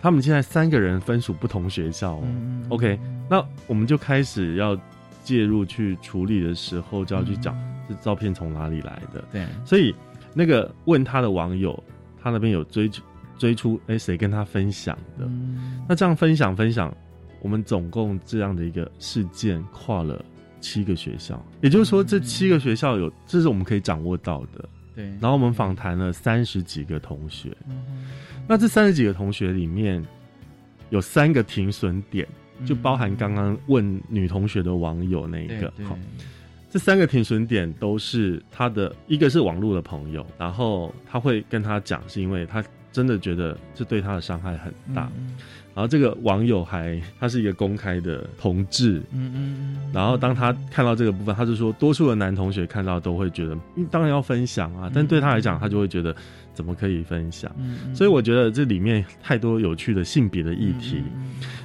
[0.00, 2.22] 他们现在三个人分属不同学校。
[2.68, 2.96] OK，
[3.28, 4.78] 那我们就开始要
[5.24, 7.58] 介入去处理的时候，就要去讲
[7.88, 9.24] 这照片从哪里来的。
[9.32, 9.92] 对，所以
[10.32, 11.82] 那个问他的网友，
[12.22, 13.02] 他那边有追求。
[13.38, 15.28] 追出哎，谁跟他分享的？
[15.88, 16.94] 那这样分享分享，
[17.40, 20.24] 我们总共这样的一个事件跨了
[20.60, 24.68] 七个学校，也就是说，这七个学校有，这是我们可以掌握到的。
[24.94, 25.04] 对。
[25.20, 27.56] 然后我们访谈了三十几个同学，
[28.48, 30.04] 那这三十几个同学里面
[30.90, 32.26] 有三个停损点，
[32.64, 35.72] 就包含刚刚问女同学的网友那一个。
[35.84, 35.96] 好，
[36.70, 42.64] 这三个停损点都是他的一个是网络的朋友，然后他会跟他讲，是因为他。
[42.96, 45.02] 真的觉得这对他的伤害很大，
[45.74, 53.54] 然后这个网友还他是一个公开的同志，嗯嗯，然后当他看到这个部分，他就说，多数的男同学看到都会觉得，
[53.90, 56.16] 当然要分享啊，但对他来讲，他就会觉得
[56.54, 57.54] 怎么可以分享？
[57.94, 61.02] 所以我觉得这里面太多有趣的性别的议题，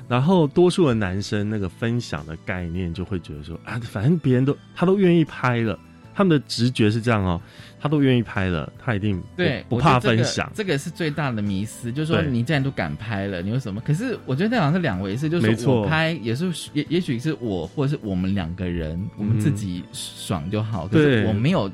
[0.09, 5.79] 然后多数的男生那个分享的概念就会觉得说啊，反正别人都他都愿意拍了。
[6.13, 7.41] 他们的直觉是这样哦，
[7.79, 10.51] 他都愿意拍了，他一定对不怕分享。
[10.53, 13.81] 这个是最大的迷思，就是说你既然都敢拍了，你为什么？
[13.81, 20.87] 可是我觉得那好像是两回事，就是我拍也是也也许是我或者是我们两个人，我们自己爽就好。
[20.87, 21.71] 可是我没有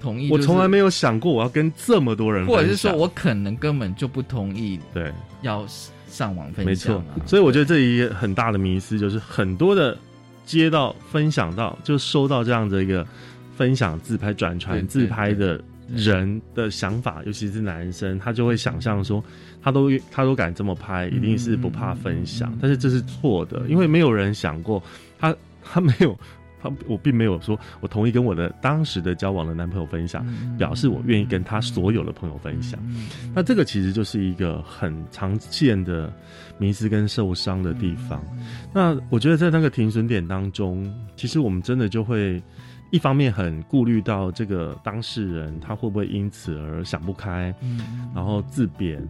[0.00, 4.78] 同意，我从来没有想过我要跟这么多人，或者是说我可能根本就不同意。
[4.92, 5.12] 对，
[5.42, 5.66] 要
[6.08, 6.66] 上网分享。
[6.66, 9.96] 没错，所以我觉得这一很大的迷思就是很多的。
[10.46, 13.06] 接到分享到就收到这样的一个
[13.56, 19.22] 分享自拍转传自拍的人的想法，尤其是男生，他就会想象说，
[19.62, 24.82] 他都他都敢这么拍，一定是不怕分享，但是这是错的，因为没有人想过
[25.18, 26.18] 他他没有。
[26.64, 30.26] 他我并没有说我同意跟我的当时的交往的男朋友分享，
[30.56, 32.80] 表示我愿意跟他所有的朋友分享。
[33.34, 36.10] 那这个其实就是一个很常见的
[36.56, 38.24] 迷失跟受伤的地方。
[38.72, 42.42] 那我觉得在那个停损点当中，其实我们真的就会
[42.90, 47.54] 一方面很顾虑到这个当事人他会不会因此而想不开，
[48.14, 49.06] 然后自贬，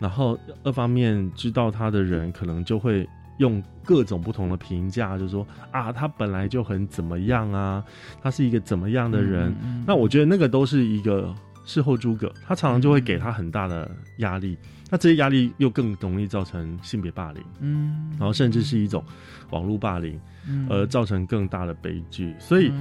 [0.00, 3.08] 然后二方面知道他的人可能就会。
[3.38, 7.84] 用各种不同的评价，就说啊，他本来就很怎么样啊，
[8.20, 9.54] 他是一个怎么样的人？
[9.86, 11.32] 那我觉得那个都是一个
[11.64, 14.58] 事后诸葛，他常常就会给他很大的压力。
[14.88, 19.04] 那这些压力又更容易造成性别霸凌，嗯，然后甚至是一种
[19.50, 20.18] 网络霸凌，
[20.48, 22.34] 嗯而造成更大的悲剧。
[22.38, 22.72] 所以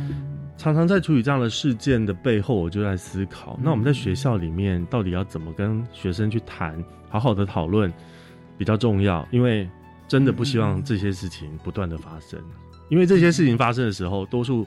[0.57, 7.91] 常常在处理这样的事件的背后，我就在思考：那我们在学校里面到底要怎么跟学生去谈，好好的讨论
[8.57, 9.69] 比较重要，因为。
[10.09, 12.41] 真的不希望这些事情不断的发生，
[12.87, 14.65] 因为这些事情发生的时候，多数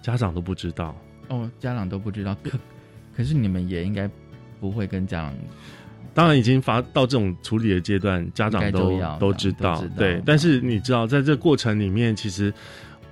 [0.00, 0.94] 家长都不知道。
[1.26, 2.56] 哦，家长都不知道，可
[3.16, 4.08] 可是你们也应该
[4.60, 5.34] 不会跟家长。
[6.14, 9.84] 当然，已经发到这种处理的阶段，家长都都知道。
[9.96, 12.52] 对，但是你知道，在这过程里面，其实。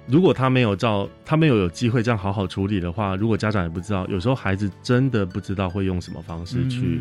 [0.09, 7.01] 如果他没有照，他没有有机会这样好好处理的话，如果家长也不知道，有时候孩子真的不知道会用什么方式去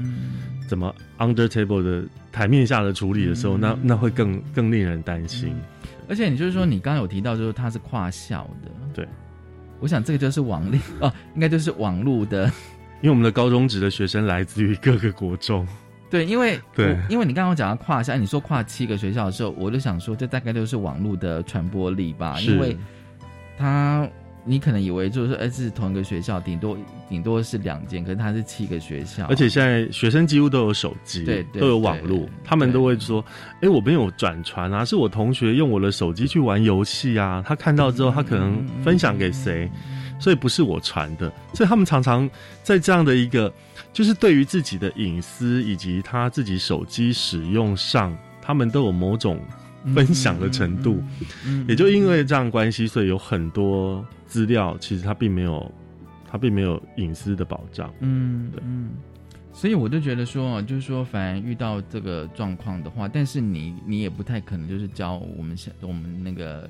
[0.67, 5.51] 怎么 under table 的台面下的处理的时候，那那会更更令人担心。
[6.07, 9.07] 而且你就是说，你刚刚有提到，就是他是跨校的，对，
[9.79, 12.45] 我想这个就是网络 哦，应该就是网络的，
[13.01, 15.67] 因为我们的高中职的学生来自于各个国中。
[16.11, 22.39] 对，因为 对，因为你刚刚讲到跨校，你说跨七个学校的时候，我就想说，这大概就是网络的传播力吧。
[22.41, 22.77] 因为
[23.57, 24.05] 他，
[24.43, 33.23] 你可能以为就是说，哎，是同一个学校，顶多顶多是两间，可是他是七个学校，而且现在学生几乎都有手机，对，都有网络，他们都会说，
[33.61, 39.71] 哎，我没有转传啊，是我同学用我的手机去玩游戏啊，他看到之后，他可能分享给谁，
[40.19, 42.29] 所以不是我传的，所以他们常常
[42.63, 43.53] 在这样的一个。
[43.93, 49.39] 就是对于自己的隐私以及他自己手机使用上，他们都有某种
[49.93, 51.03] 分享的程度，
[51.45, 55.71] 嗯也就因为这样关系，所以有很多资料其实他并没有，
[56.25, 57.93] 他并没有隐私的保障。
[57.99, 58.91] 嗯，嗯，
[59.51, 66.69] 所以我就觉得说，就是说，反而遇到这个状况的话，但是你你也不太可能就是教我们我们那个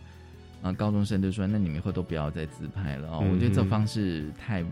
[0.64, 3.24] 啊高中生就说，那你们以后都不要再自拍了哦。
[3.32, 4.66] 我觉得这方式太。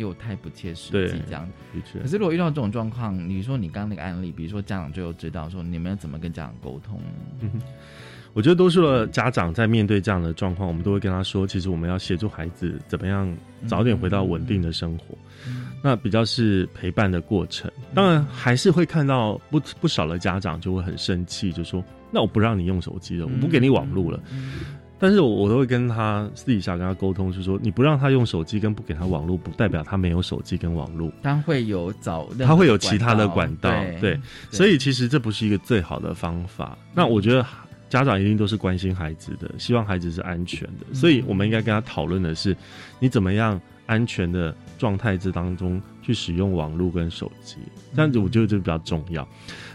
[0.00, 1.48] 又太不切实际，这样。
[2.00, 7.00] 可是如果遇到这种状况，你说你刚刚那个案例，比如说家长最后知道说，你们怎么跟家长沟通？
[8.32, 13.36] 我觉得多数的家长在面对这样的状况，我们都会跟他说，其实我们要协助孩子怎么样
[13.66, 15.18] 早点回到稳定的生活。
[15.82, 17.70] 那比较是陪伴的过程。
[17.92, 21.82] 当然还是会看到不不少的家长就会很生气，就说
[22.12, 24.22] ：“那我不让你用手机了，我不给你网络了。”
[25.02, 34.20] 但是我我都会跟他私底下跟他沟通，是说你不让他用手机跟不给他网络，不代表他没有手机跟网络，他会有找他会有其他的管道，对，
[34.50, 36.76] 所以其实这不是一个最好的方法。
[36.94, 37.42] 那我觉得
[37.88, 42.54] 家长一定都是关心孩子的，希望孩子是安全的，所以我们应该跟他讨论的是，
[42.98, 47.56] 你怎么样安全的状态之当中去使用网络跟手机，
[47.96, 49.26] 这样子我觉得就比较重要。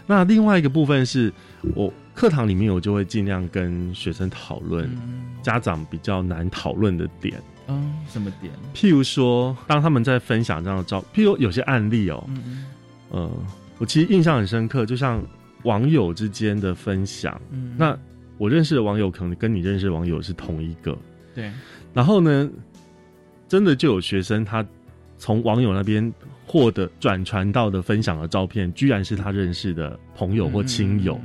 [0.06, 1.32] 那另外一个部分是
[1.74, 1.92] 我。
[2.16, 4.90] 课堂里面，我就会尽量跟学生讨论
[5.42, 7.38] 家长比较难讨论的点。
[7.68, 8.50] 嗯，什么点？
[8.74, 12.26] 譬如说，当他们在分享这样的照，譬如有些案例哦，
[13.12, 13.30] 嗯，
[13.76, 15.22] 我其实印象很深刻，就像
[15.64, 17.38] 网友之间的分享。
[17.50, 17.94] 嗯，那
[18.38, 20.96] 我认识的网友可能跟你认识的网友是同一个。
[21.34, 21.52] 对。
[21.92, 22.48] 然后呢，
[23.46, 24.64] 真的就有学生他
[25.18, 26.10] 从网友那边
[26.46, 31.20] 获得转传到的分享的照片，居然是他认识的朋友或亲友。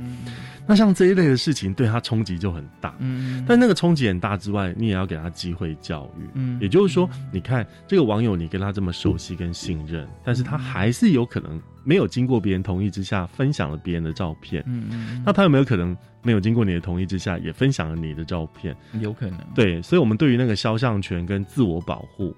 [0.66, 2.94] 那像这一类的事情，对他冲击就很大。
[3.00, 6.22] 嗯，但那个冲击很大之外，你也要给他机会教育。
[6.34, 14.62] 嗯，也就是说，你看这个网友，你跟他这么熟悉跟信任，但是他还是有可能没有经过别人同意之下分享了别人的照片。
[14.66, 18.76] 嗯嗯，那他有没有可能没有经过你的同意之下也分享了你的照片？
[19.00, 19.38] 有可能。
[19.54, 22.32] 对，所以，我们对于那个肖像权跟自我保护，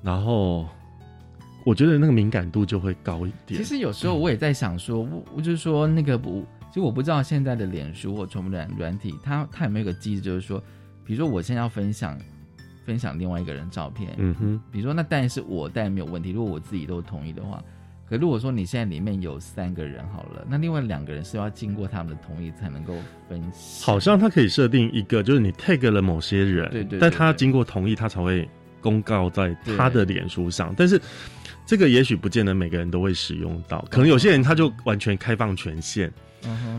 [0.00, 0.64] 然后
[1.64, 3.60] 我觉得那个敏感度就会高一点。
[3.60, 6.46] 其实有时候我也在想说，我我就是说那个不。
[6.70, 10.62] 其实我不知道现在的脸书或传播软软体，它它有没有个机制，就是说，
[11.04, 12.16] 比如说我现在要分享
[12.86, 17.62] 分享另外一个人照片，嗯哼，比如说那当然是我当然没有问题，如果我自己都同意的话，
[18.08, 22.94] 可如果说你现在里面有三个人好了，那另外两个人是要经过他们的同意才能够
[23.28, 23.84] 分析。
[23.84, 28.48] 好像他可以设定一个，就是你 tag 了某些人，对对，但他经过同意，他才会
[28.80, 30.74] 公告在他的脸书上。
[30.76, 31.00] 但是
[31.70, 36.12] 这个也许不见得每个人都会使用到，可能有些人他就完全开放权限。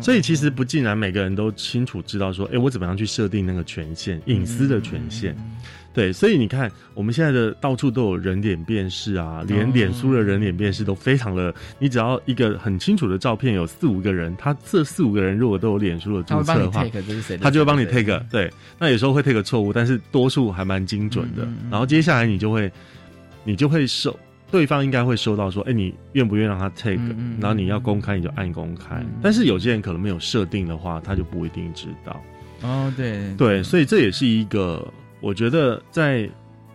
[0.01, 5.33] 所以其实不尽然每个人都清楚知道说，哎，我怎么样去设定那个权限、隐私的权限。
[5.93, 16.85] 对，所以你看，我们现在的到处都有人脸辨识啊，连脸书的人脸辨识都非常的，你只要一个很清楚的照片，有四五个人，他这四五个人如果都有脸书的注册的话，
[17.39, 18.21] 他就会帮你 take。
[18.29, 21.47] 对，那有时候会 take 错误，但是多数还蛮精准的。
[21.69, 22.69] 然后接下来你就会，
[23.45, 24.19] 你就会收，
[24.51, 26.99] 对方应该会收到说，哎，你愿不愿意让他 take？
[27.39, 29.03] 然后你要公开，你就按公开。
[29.21, 32.21] 但是有些人可能没有设定的话，他就不一定知道。
[32.61, 34.85] 哦，对对，所以这也是一个。
[35.21, 36.27] 我觉得在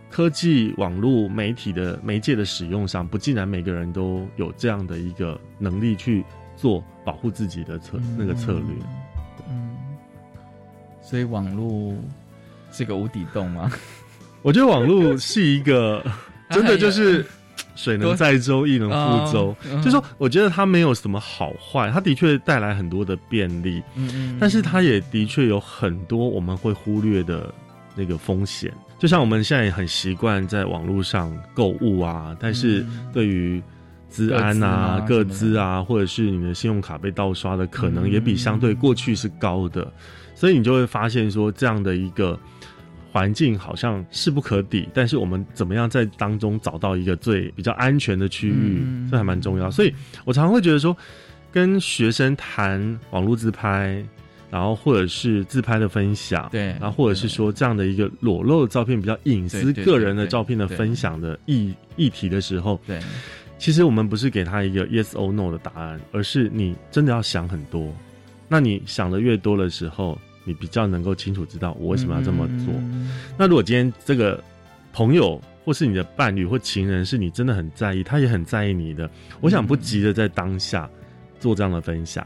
[0.09, 6.23] 科技网络媒体的媒介的使用上，不竟然每个人都有这样的一个能力去
[6.55, 8.63] 做保护自己的策那个策略。
[9.49, 9.75] 嗯，
[11.01, 11.93] 所以网络
[12.71, 13.69] 是个无底洞吗？
[14.41, 16.01] 我觉得网络是一个
[16.51, 17.25] 真的就是
[17.77, 19.55] 水能载舟，亦能覆舟。
[19.81, 27.53] 就说我觉得它没有什么好坏，它的确带来很多的便利，嗯嗯，但是它也的确有很多我们会忽略的。
[27.99, 33.59] 那个风险，就像我们现在也很习惯在网络上购物啊，但是对于
[34.07, 39.91] 资安啊、各资啊，或者是你的信用卡被盗刷的可能，也比相对过去是高的，
[40.35, 42.39] 所以你就会发现说，这样的一个
[43.11, 44.87] 环境好像势不可抵。
[44.93, 49.69] 但是我们怎么样在当中找到一个最比较安全的区域，这还蛮重要。
[49.71, 49.93] 所以
[50.25, 50.95] 我常常会觉得说，
[51.51, 54.03] 跟学生谈网络自拍。
[54.49, 62.97] 然后或者是自拍的分享，对，然后或者是说这样的一个裸露的照片比较隐私、个人的照片的分享的议议题的时候，对，
[63.57, 67.93] 其实我们不是给他一个 yes or no 的答案，而是你真的要想很多。
[68.47, 72.73] 那你想的越多的时候，你比较能够清楚知道我为什么要这么做。
[73.37, 74.41] 那如果今天这个
[74.93, 79.07] 朋友或是你的伴侣或情人是你真的很在意，他也很在意你的，
[79.41, 80.89] 我想不急着在当下
[81.39, 82.25] 做这样的分享。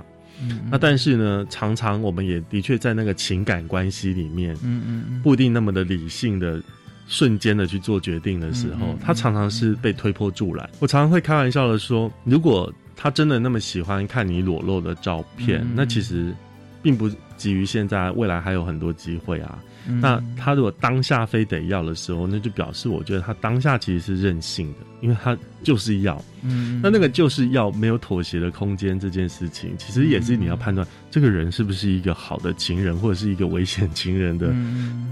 [0.71, 6.61] 那但是呢，常常我们也的确在那个情感关系里面，嗯嗯，不一定那么的理性的
[7.07, 10.67] 瞬间的去做决定的时候，他常常是被推波助澜。
[10.79, 16.33] 我常常会开玩笑的说，如果他真的那么喜欢看你裸露的照片，那其实
[16.81, 19.59] 并不急于现在，未来还有很多机会啊。
[19.99, 26.23] 那他如果当下非得要的时候，那就表示我觉得他当下其实是任性的，因为他就是要。
[26.43, 34.53] 嗯，那那个就是要没有妥协的空间这件事情，其实也是你要判断这个人是不是一个好的情人，或者是一个危险情人的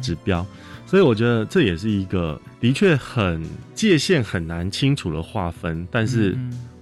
[0.04, 0.46] 指标。
[0.86, 3.44] 所以我觉得这也是一个的确很
[3.74, 6.38] 界限很难清楚的划分，但是。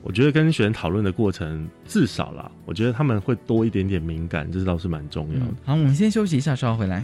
[0.08, 5.53] 我觉得跟学生讨论的过程，至少啦，我觉得他们会多一点点敏感，这倒是蛮重要的。
[5.66, 7.03] 好，我们先休息一下，稍后回来。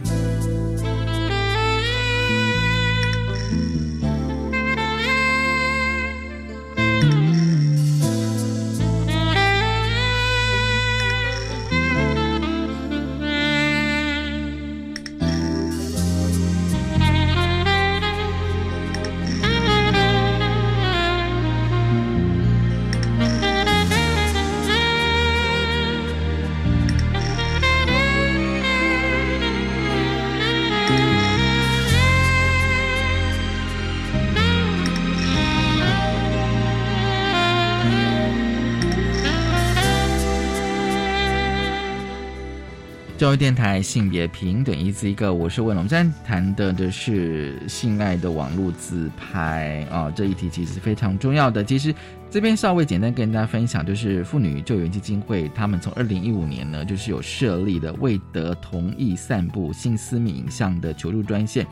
[43.24, 45.76] 教育电台性别平等一字一个，我是魏龙。
[45.76, 51.64] 我们今天谈的的是性爱的网络自拍啊，这一题其实是非常重要的。
[51.64, 51.94] 其实
[52.30, 61.66] 这边稍微简单跟大家分享，就是妇女救援基金会他们从二零一五年呢，就是有设立的未得同意散布性私密影像的求助专线。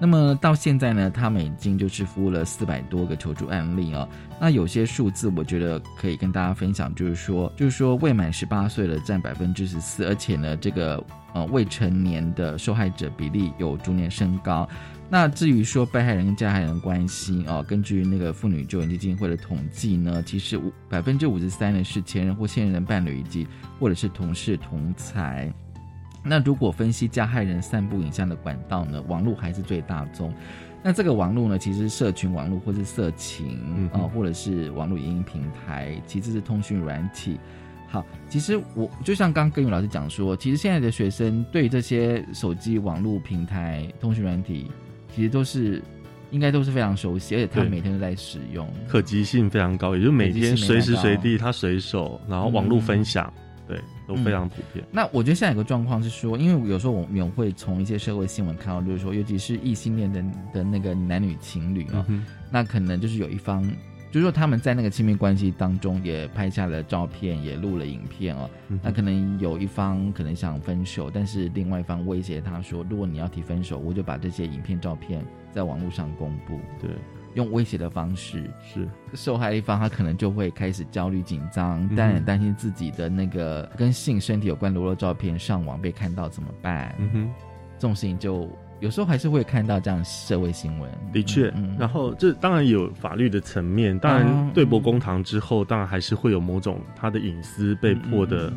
[0.00, 4.08] 那么到现在呢，他们已经就是服务了四百多个求助案例啊。
[4.40, 14.68] 那有些数字我觉得可以跟大家分享，就是说，就是说未满十八岁的占百分之十四，而且呢，这个呃未成年的受害者比例有逐年升高。
[15.08, 23.46] 那至于说被害人跟加害人关系啊，根据那个妇女救援基金会的统计呢，其实五百分之五十三呢是前任或现任的伴侣以及
[23.78, 25.52] 或者是同事同才。
[26.24, 29.02] 那如果分析加害人散布影像的管道呢？
[29.08, 30.32] 网络还是最大宗。
[30.84, 37.38] 那这个网络呢，其实社群网络或是色情啊，或者是网络影音平台，其次是通讯软体。
[37.88, 44.70] 好，其实我就像刚跟宇老师讲说，其实现在的学生对这些手机网络平台、通讯软体，
[45.14, 45.82] 其实都是
[46.30, 53.32] 应该都是非常熟悉，而且他每天都在使用，可及性非常高，也就每天随时随地他随手，然后网络分享，
[53.66, 54.84] 对，都非常普遍。
[54.90, 62.06] 那我觉得现在有个状况是说，因为有时候我们会从一些社会新闻看到，就是说，尤其是异性恋的的那个男女情侣啊，
[62.50, 63.68] 那可能就是有一方。
[64.10, 68.50] 就是说他们在那个亲密关系当中也拍下了照片，也录了影片哦。
[68.82, 76.90] 那可能有一方可能想分手，但是另外一方威胁他说：“如果你要提分手，我就把这些影片、照片在网络上公布。”对，
[77.34, 86.94] 用威胁的方式是受害一方，他可能就会开始焦虑紧张，担担心自己的那个跟性身体有关裸露照片上网被看到怎么办？
[86.98, 87.30] 嗯哼，
[87.78, 88.48] 这种事情就。
[88.80, 91.54] 有时候还是会看到这样社会新闻，的确。
[91.78, 98.52] 然后这当然有法律的层面，当然对簿公堂之后，当然还是会有某种他的隐私被迫的，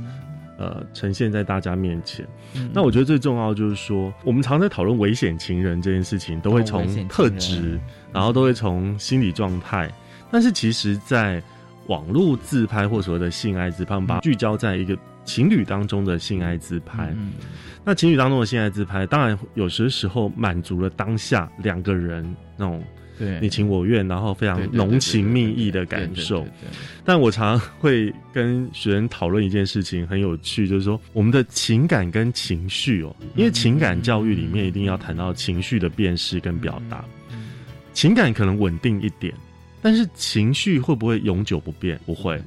[0.57, 2.25] 呃，呈现在大家面前。
[2.73, 7.79] 那我觉得最重要就是说，我们常在讨论危险情人这件事情，都会从特质，
[8.13, 9.91] 然后都会从心理状态。
[10.31, 11.41] 但是其实，在
[11.87, 17.13] 网络自拍或所谓的性爱自拍，我们把聚焦在一个情侣当中的性爱自拍。
[17.83, 22.83] 那情侣当中的性爱自拍，当然有些时候满足了当下两个人那种
[23.41, 26.45] 你情我愿，然后非常浓情蜜意的感受。
[27.03, 37.05] 但我常会跟学生讨论一件事情，很有趣，就是说我们的情感跟情绪哦，因为情感教育里面一定要谈到情绪的辨识跟表达。
[37.93, 39.33] 情感可能稳定一点，
[39.81, 41.99] 但是情绪会不会永久不变？
[42.05, 42.41] 不会。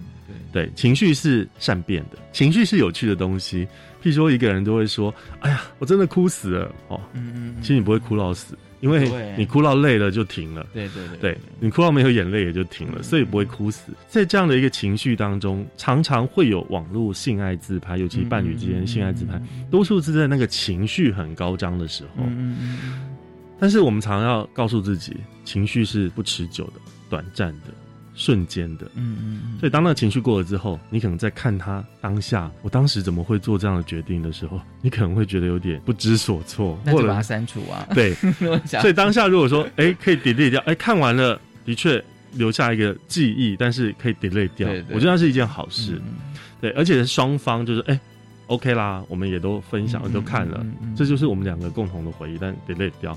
[0.50, 3.66] 对，情绪是善变的，情绪是有趣的东西。
[4.02, 10.66] 譬如说，一个人都会说：“哎呀，我真的哭死了。”哦，嗯嗯，其实你不会哭到死，因为你哭到累了就停了。
[10.72, 13.92] 对对对，对你哭到没有眼泪也就停了，所以不会哭死。
[14.08, 22.24] 在这样的一个情绪当中，常常会有网络性爱自拍，尤其伴侣之间性爱自拍，多数是在那个情绪很高涨的时候。
[23.60, 26.74] 但是我们常要告诉自己，情绪是不持久的、
[27.10, 27.74] 短暂的。
[28.18, 37.86] 瞬间的，嗯嗯嗯，所以当那个情绪过了之后，你可能在看他当下，我当时怎么会做这样的决定的时候，你可能会觉得有点不知所措，那就把它删除啊。
[37.94, 38.12] 对，
[38.66, 46.02] 所以当下如果说，哎，可以 delete 掉，哎，看完了，的确留下一个记忆，但是可以 delete 掉，我觉得那是一件好事。
[46.60, 48.00] 对，而且双方就是，哎
[48.48, 50.66] ，OK 啦，我们也都分享，都看了，
[50.96, 53.16] 这就是我们两个共同的回忆，但 delete 掉，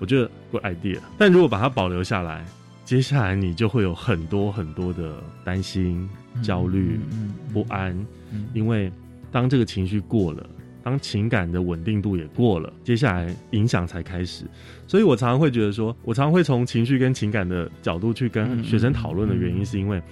[0.00, 0.98] 我觉得 good idea。
[1.16, 2.44] 但如果把它保留下来。
[2.84, 6.08] 接下来你就会有很多很多的担心、
[6.42, 6.98] 焦虑、
[7.52, 7.96] 不安，
[8.52, 8.92] 因为
[9.30, 10.44] 当这个情绪过了，
[10.82, 14.44] 当情感的稳定度也过了，接下来影响才开始。
[14.86, 20.02] 所以我常常会觉得说，我常常会从情绪跟情感的角度去跟学生讨论的原因，是因为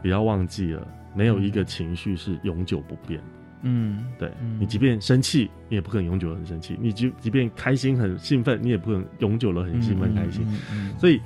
[0.00, 3.26] 不要忘记了，没有一个情绪是永久不变的。
[3.62, 10.46] 嗯，对你，即便生气，你也不可能永久很生气；你即即便开心很兴奋，你也不可能永久了很兴奋开心。
[10.96, 11.20] 所以。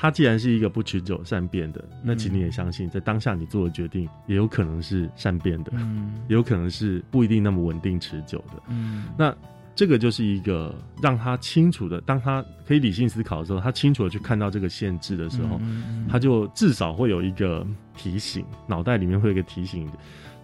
[0.00, 5.72] 它既然是一个不持久、善变的，那请你也相信，在当下你做的决定也有可能是善变的，
[6.30, 8.62] 也有可能是不一定那么稳定持久的。
[8.68, 9.34] 嗯，那
[9.74, 10.72] 这个就是一个
[11.02, 15.60] 让他清楚的，当他可以理性思考的时候，他清楚的去看到这个限制的时候，
[16.08, 19.90] 他就至少会有一个提醒，脑袋里面会有一个提醒。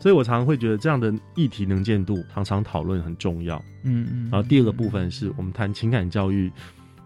[0.00, 3.56] 所以我常常会觉得这样的议题能见度常常讨论很重要。
[3.84, 4.28] 嗯嗯。
[4.30, 6.50] 然后第二个部分是我们谈情感教育。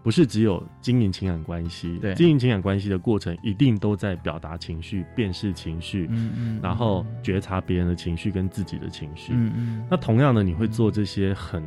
[0.09, 9.87] 不是只有经营情感关系，对，经营情感关系的过程一定都在表达情绪、辨识情绪，嗯嗯，然后觉察别人的情绪跟自己的情绪，嗯嗯。
[9.91, 11.63] 那同样的，你会做这些很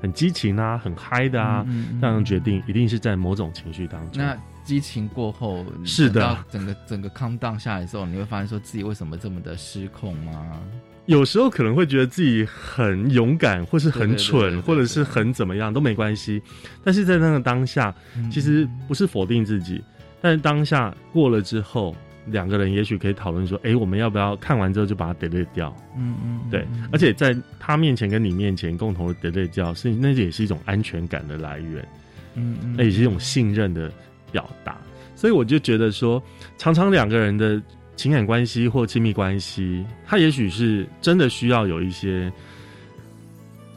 [0.00, 1.66] 很激情啊、很嗨的啊
[2.00, 4.22] 这样决定，一定是在某种情绪当中。
[4.22, 10.60] 那激情过后，是的，整个整个 calm down 下来之后，你会发现说自己为什么这么的失控吗？
[11.10, 16.40] 有时候可能会觉得自己很勇敢，或是很蠢，或者是很怎么样都没关系。
[16.84, 17.92] 但是在那个当下，
[18.30, 19.82] 其实不是否定自己，
[20.20, 21.96] 但是当下过了之后，
[22.26, 26.64] 两个人也许可以讨论说：“哎，我们要不要看完之后就把它 delete 掉？”嗯嗯，对。
[26.92, 31.88] 而且在他面前跟你面前共同的 delete 掉，是那也是一种安全感的来源。
[32.36, 33.90] 嗯嗯，那也是一种信任的
[34.30, 34.78] 表达。
[35.16, 36.22] 所以我就觉得说，
[36.56, 37.60] 常常两个人的。
[38.00, 42.32] 情感关系或亲密关系，他也许是真的需要有一些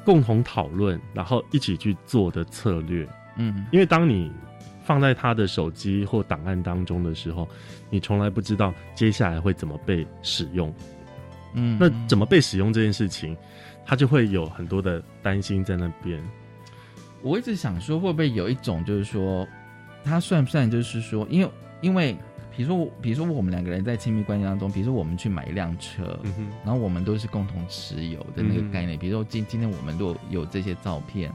[0.06, 3.06] 共同讨论，然后一起去做的策略。
[3.36, 4.32] 嗯，因为当你
[4.86, 7.46] 放在他的手机或档案当中的时候，
[7.90, 10.74] 你从来不知道接下来会怎么被使用。
[11.54, 13.36] 嗯，那怎么被使用这件事情，
[13.86, 16.18] 他就会有很多的担心在那边。
[17.22, 19.46] 我一直想说，会不会有一种就是说，
[20.02, 21.52] 他算不算就是说，因为
[21.82, 22.18] 因为。
[22.56, 26.20] 比如说，比如说我们两个人在亲密关系当中，比如说我们去买一辆车，
[26.64, 28.98] 然后我们都是共同持有的那个概念。
[28.98, 31.34] 比如说今今天我们如果有这些照片，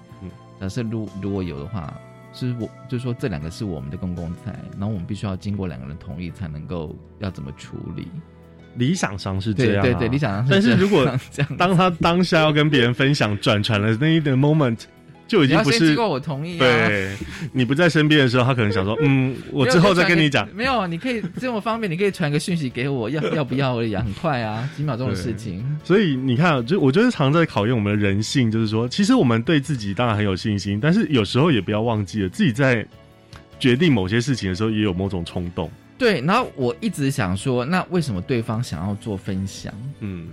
[0.60, 1.92] 假设如如果有的话，
[2.32, 8.06] 是我就是说这两个是我们的公共财，然后我们必须要经过两个人同意才能够要怎么处理。
[8.76, 10.52] 理想上是这样，对对，理想上是。
[10.52, 11.04] 但是如果
[11.56, 14.84] 当他当下要跟别人分享转传了那一点 moment。
[15.28, 16.58] 就已经不是经过我同意。
[16.58, 17.14] 对，
[17.52, 25.64] 你不在身边的时候，他可能想说：“嗯，我之后再跟你讲。”没有，你可以这么方便，你可以传个讯息给我，要要不要而已，很快啊，几秒钟的事情。
[25.84, 32.84] 所以你看，就我觉得常在考验我们的人性，就是说，其实我们对自己当然很有信心，但是有时候也不要忘记了，自己在
[33.60, 35.70] 决定某些事情的时候，也有某种冲动。
[35.98, 39.70] 对，然后我一直想说，那为什么对方想要做分享？
[40.00, 40.28] 嗯。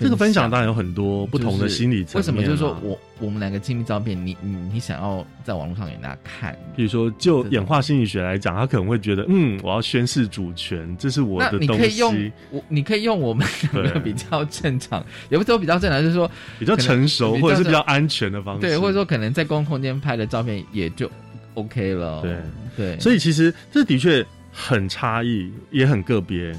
[0.00, 2.16] 这个分享当然有很多不同的心理层面。
[2.16, 6.56] 为什么就是说我我们两个亲密照片，你你你想要在网络上给大家看？
[6.74, 11.66] 比如说，就演化心理学来讲，他可能会觉得，嗯，我要宣示主权，这是我的东西。
[11.72, 18.62] 你可以用我，你可以用我们两个比较正常，也不是说比较正常，就是说比较成熟或者是比较安全的方式。
[18.62, 21.10] 对，或者说可能在公共空间拍的照片也就
[21.54, 22.22] OK 了。
[22.22, 22.36] 对
[22.76, 26.56] 对，所以其实这的确很差异，也很个别。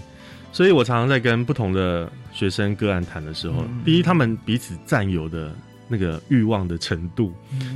[0.54, 5.54] 所以我常常在跟不同的学生个案谈的时候，第一，他们彼此占有的
[5.88, 7.34] 那个欲望的程度，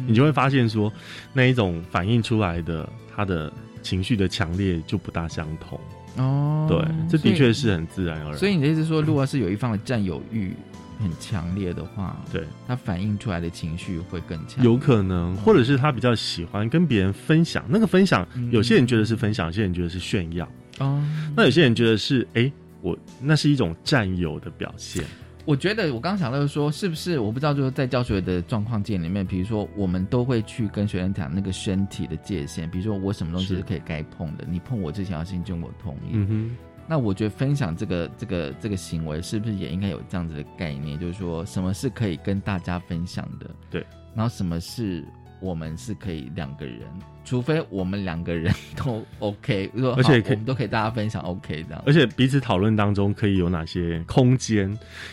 [0.07, 0.91] 你就会发现说，
[1.33, 3.51] 那一种反映出来的他的
[3.81, 5.79] 情绪的强烈就不大相同。
[6.17, 6.79] 哦，对，
[7.09, 8.37] 这的确是很自然而然。
[8.37, 10.53] 所以你的意思说，如果是有一方的占有欲
[10.97, 14.63] 很强烈的话，对，他反映出来的情绪会更强。
[14.63, 20.49] 有可能，或者是他比较喜欢跟别人分享，那个分享，有些人觉得是分享，有些人觉得是炫耀。
[20.79, 21.03] 哦，
[21.35, 22.49] 那有些人觉得是哎。
[22.85, 25.03] 我那是一种占有的表现。
[25.43, 36.09] 我觉得我刚刚想到说，是不是我不知道，就是在教学的状况界里面，比如说我们都会去跟学生讲那个身体的界限，比如说我什么东西是可以该碰的，你碰我之前要先经过我同意。
[36.11, 36.55] 嗯哼。
[36.87, 43.49] 那我觉得分享这个这个这个行为，是不是也应该有这样子的概念，就是说什么是可以跟大家分享的？
[43.71, 43.83] 对。
[44.13, 45.03] 然后什么是？
[45.45, 46.81] 我们是可以两个人，
[47.23, 54.69] 除非我们两个人 都 OK，而且我们都可以大家分享 OK 这样，而且彼此讨论当中可以有哪些空间？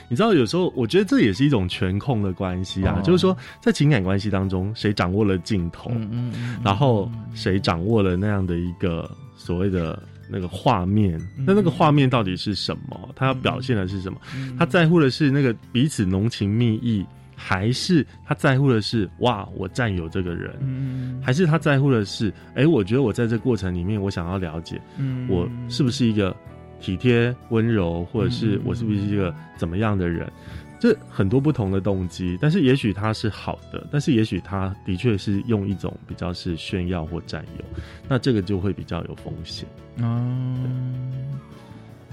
[0.08, 13.08] 你知道，有时候我觉得这也是一种权控的关系啊，就是说在情感关系当中，谁掌握了镜头，嗯嗯，然后谁掌握了那样的一个所谓的那个画面，那那个画面到底是什么？
[13.14, 14.18] 他要表现的是什么？
[14.58, 17.04] 他在乎的是那个彼此浓情蜜意。
[17.44, 24.80] 还是他在乎的是哇，我占有这个人，还是他在乎的是哎，我觉得我在这过程里面，我想要了解，
[25.28, 26.34] 我是不是一个
[26.80, 30.30] 体贴温柔，或者是我是不是一个怎么样的人？
[30.78, 37.64] 这很多不同的动机，但是也许他是好的，但是也许他的确是用一种比较是炫耀或占有，
[38.08, 39.68] 那这个就会比较有风险。
[39.96, 41.12] 嗯，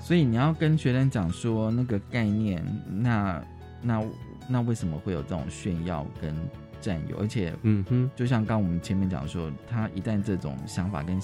[0.02, 3.40] 所以你要跟学生讲说那个概念，那
[3.84, 4.04] 那。
[4.50, 6.36] 那为什么会有这种炫耀跟
[6.82, 7.18] 占有？
[7.20, 11.20] 而且，嗯哼，就像刚我们前面讲说，他一旦这种想法跟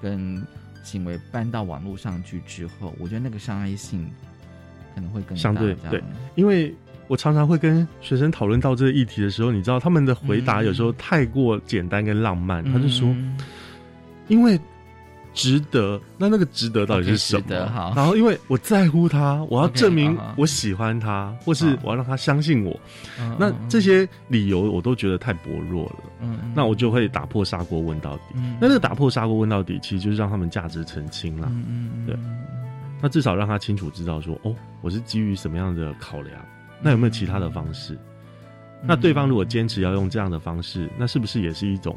[0.00, 0.46] 跟
[0.82, 4.10] 行为搬到网络上去之后，我觉得那个伤害性
[4.94, 6.02] 可能会更相对对。
[6.34, 6.74] 因为
[7.08, 13.14] 我常常会跟学生讨论到这个议题的时候，你知道他们的回答有时候太过简单跟浪漫，他就说，
[14.28, 14.58] 因为。
[15.34, 16.00] 值得？
[16.18, 17.92] 那那个值得到底是什么？
[17.96, 22.78] 然后，因为我在乎他，我要证明我喜欢他，或是我要让他相信我。
[23.38, 25.96] 那这些理由我都觉得太薄弱了。
[26.20, 28.22] 嗯，那我就会打破砂锅问到底。
[28.60, 31.48] 那这个打破砂锅问到底，其实就是让他们价值澄清了。
[31.50, 32.16] 嗯嗯，对。
[33.00, 36.40] 那至少让他清楚知道说，哦，我是基于什么样的考量？
[36.80, 37.98] 那有没有其他的方式？
[38.84, 41.96] 那对方如果坚持要用这样的方式，那是不是也是一种？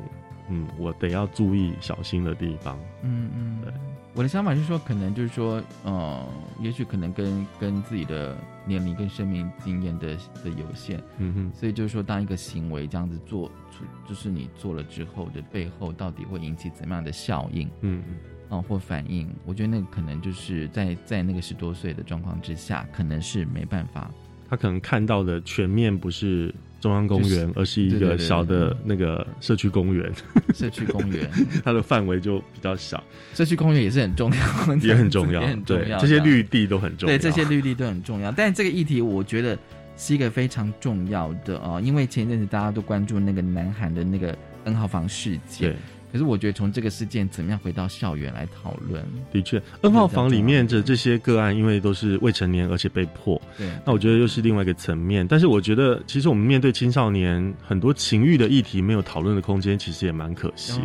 [0.49, 2.77] 嗯，我得要注意小心的地方。
[3.01, 3.73] 嗯嗯，对，
[4.13, 6.27] 我的想法是说，可能就是说，呃，
[6.59, 17.67] 也许可能跟跟自己的年龄跟生命经验的的有限，嗯哼，所以就是说，当一个行为这样子做出，就是你做了之后的背后，到底会引起怎么样的效应？
[17.81, 19.27] 嗯嗯，啊，或反应？
[19.45, 24.11] 我觉得那个可能就是在在那个十多岁的状况之下，可能是没办法，
[24.49, 26.53] 他可能看到的全面不是。
[26.85, 30.13] 中央公园，而是一个小的那个社区公园。
[30.53, 31.27] 社区公园，
[31.65, 33.03] 它的范围就比较小。
[33.33, 37.17] 社区公园也是很重要，也很重要， 很重要，这些绿地都很重要。
[37.17, 38.31] 对，这些绿地都很重要。
[38.31, 39.57] 但这个议题，我觉得
[39.97, 45.75] 是一个非常重要的啊，因为前一阵子大家都关注那个南韩的那个 N 号房事件。
[46.15, 49.03] 可是我觉得从这个事件怎么样回到校园来讨论，
[49.33, 55.27] 的确二号房里面的这些个案，因为都是未成年而且被迫，对，那我觉得又是另外一个层面。
[55.27, 60.79] 但是我觉得，其实我们面对青少年很多情欲的议题没有讨论的空间，其实也蛮可惜。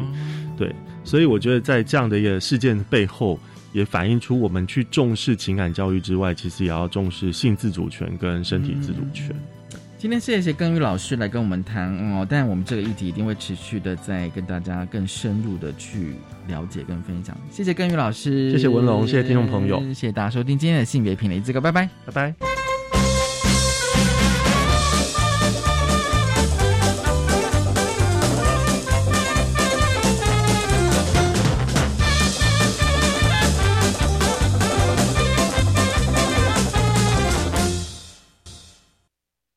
[0.58, 0.74] 对，
[1.04, 3.38] 所以我觉得在这样的一个事件背后，
[3.72, 9.32] 也反映出我们去重视情感教育之外，其实也要重视性自主权跟身体自主权。
[10.00, 16.14] 今天谢谢耕宇老师来跟我们谈哦，但我们这个议题一定会持续的在跟大家更深入的去
[16.48, 17.36] 了解跟分享。
[17.50, 22.99] 谢谢耕宇老师，谢谢文龙，谢谢听众朋友，谢谢大家收听今天的性别平雷这个，拜拜，拜拜。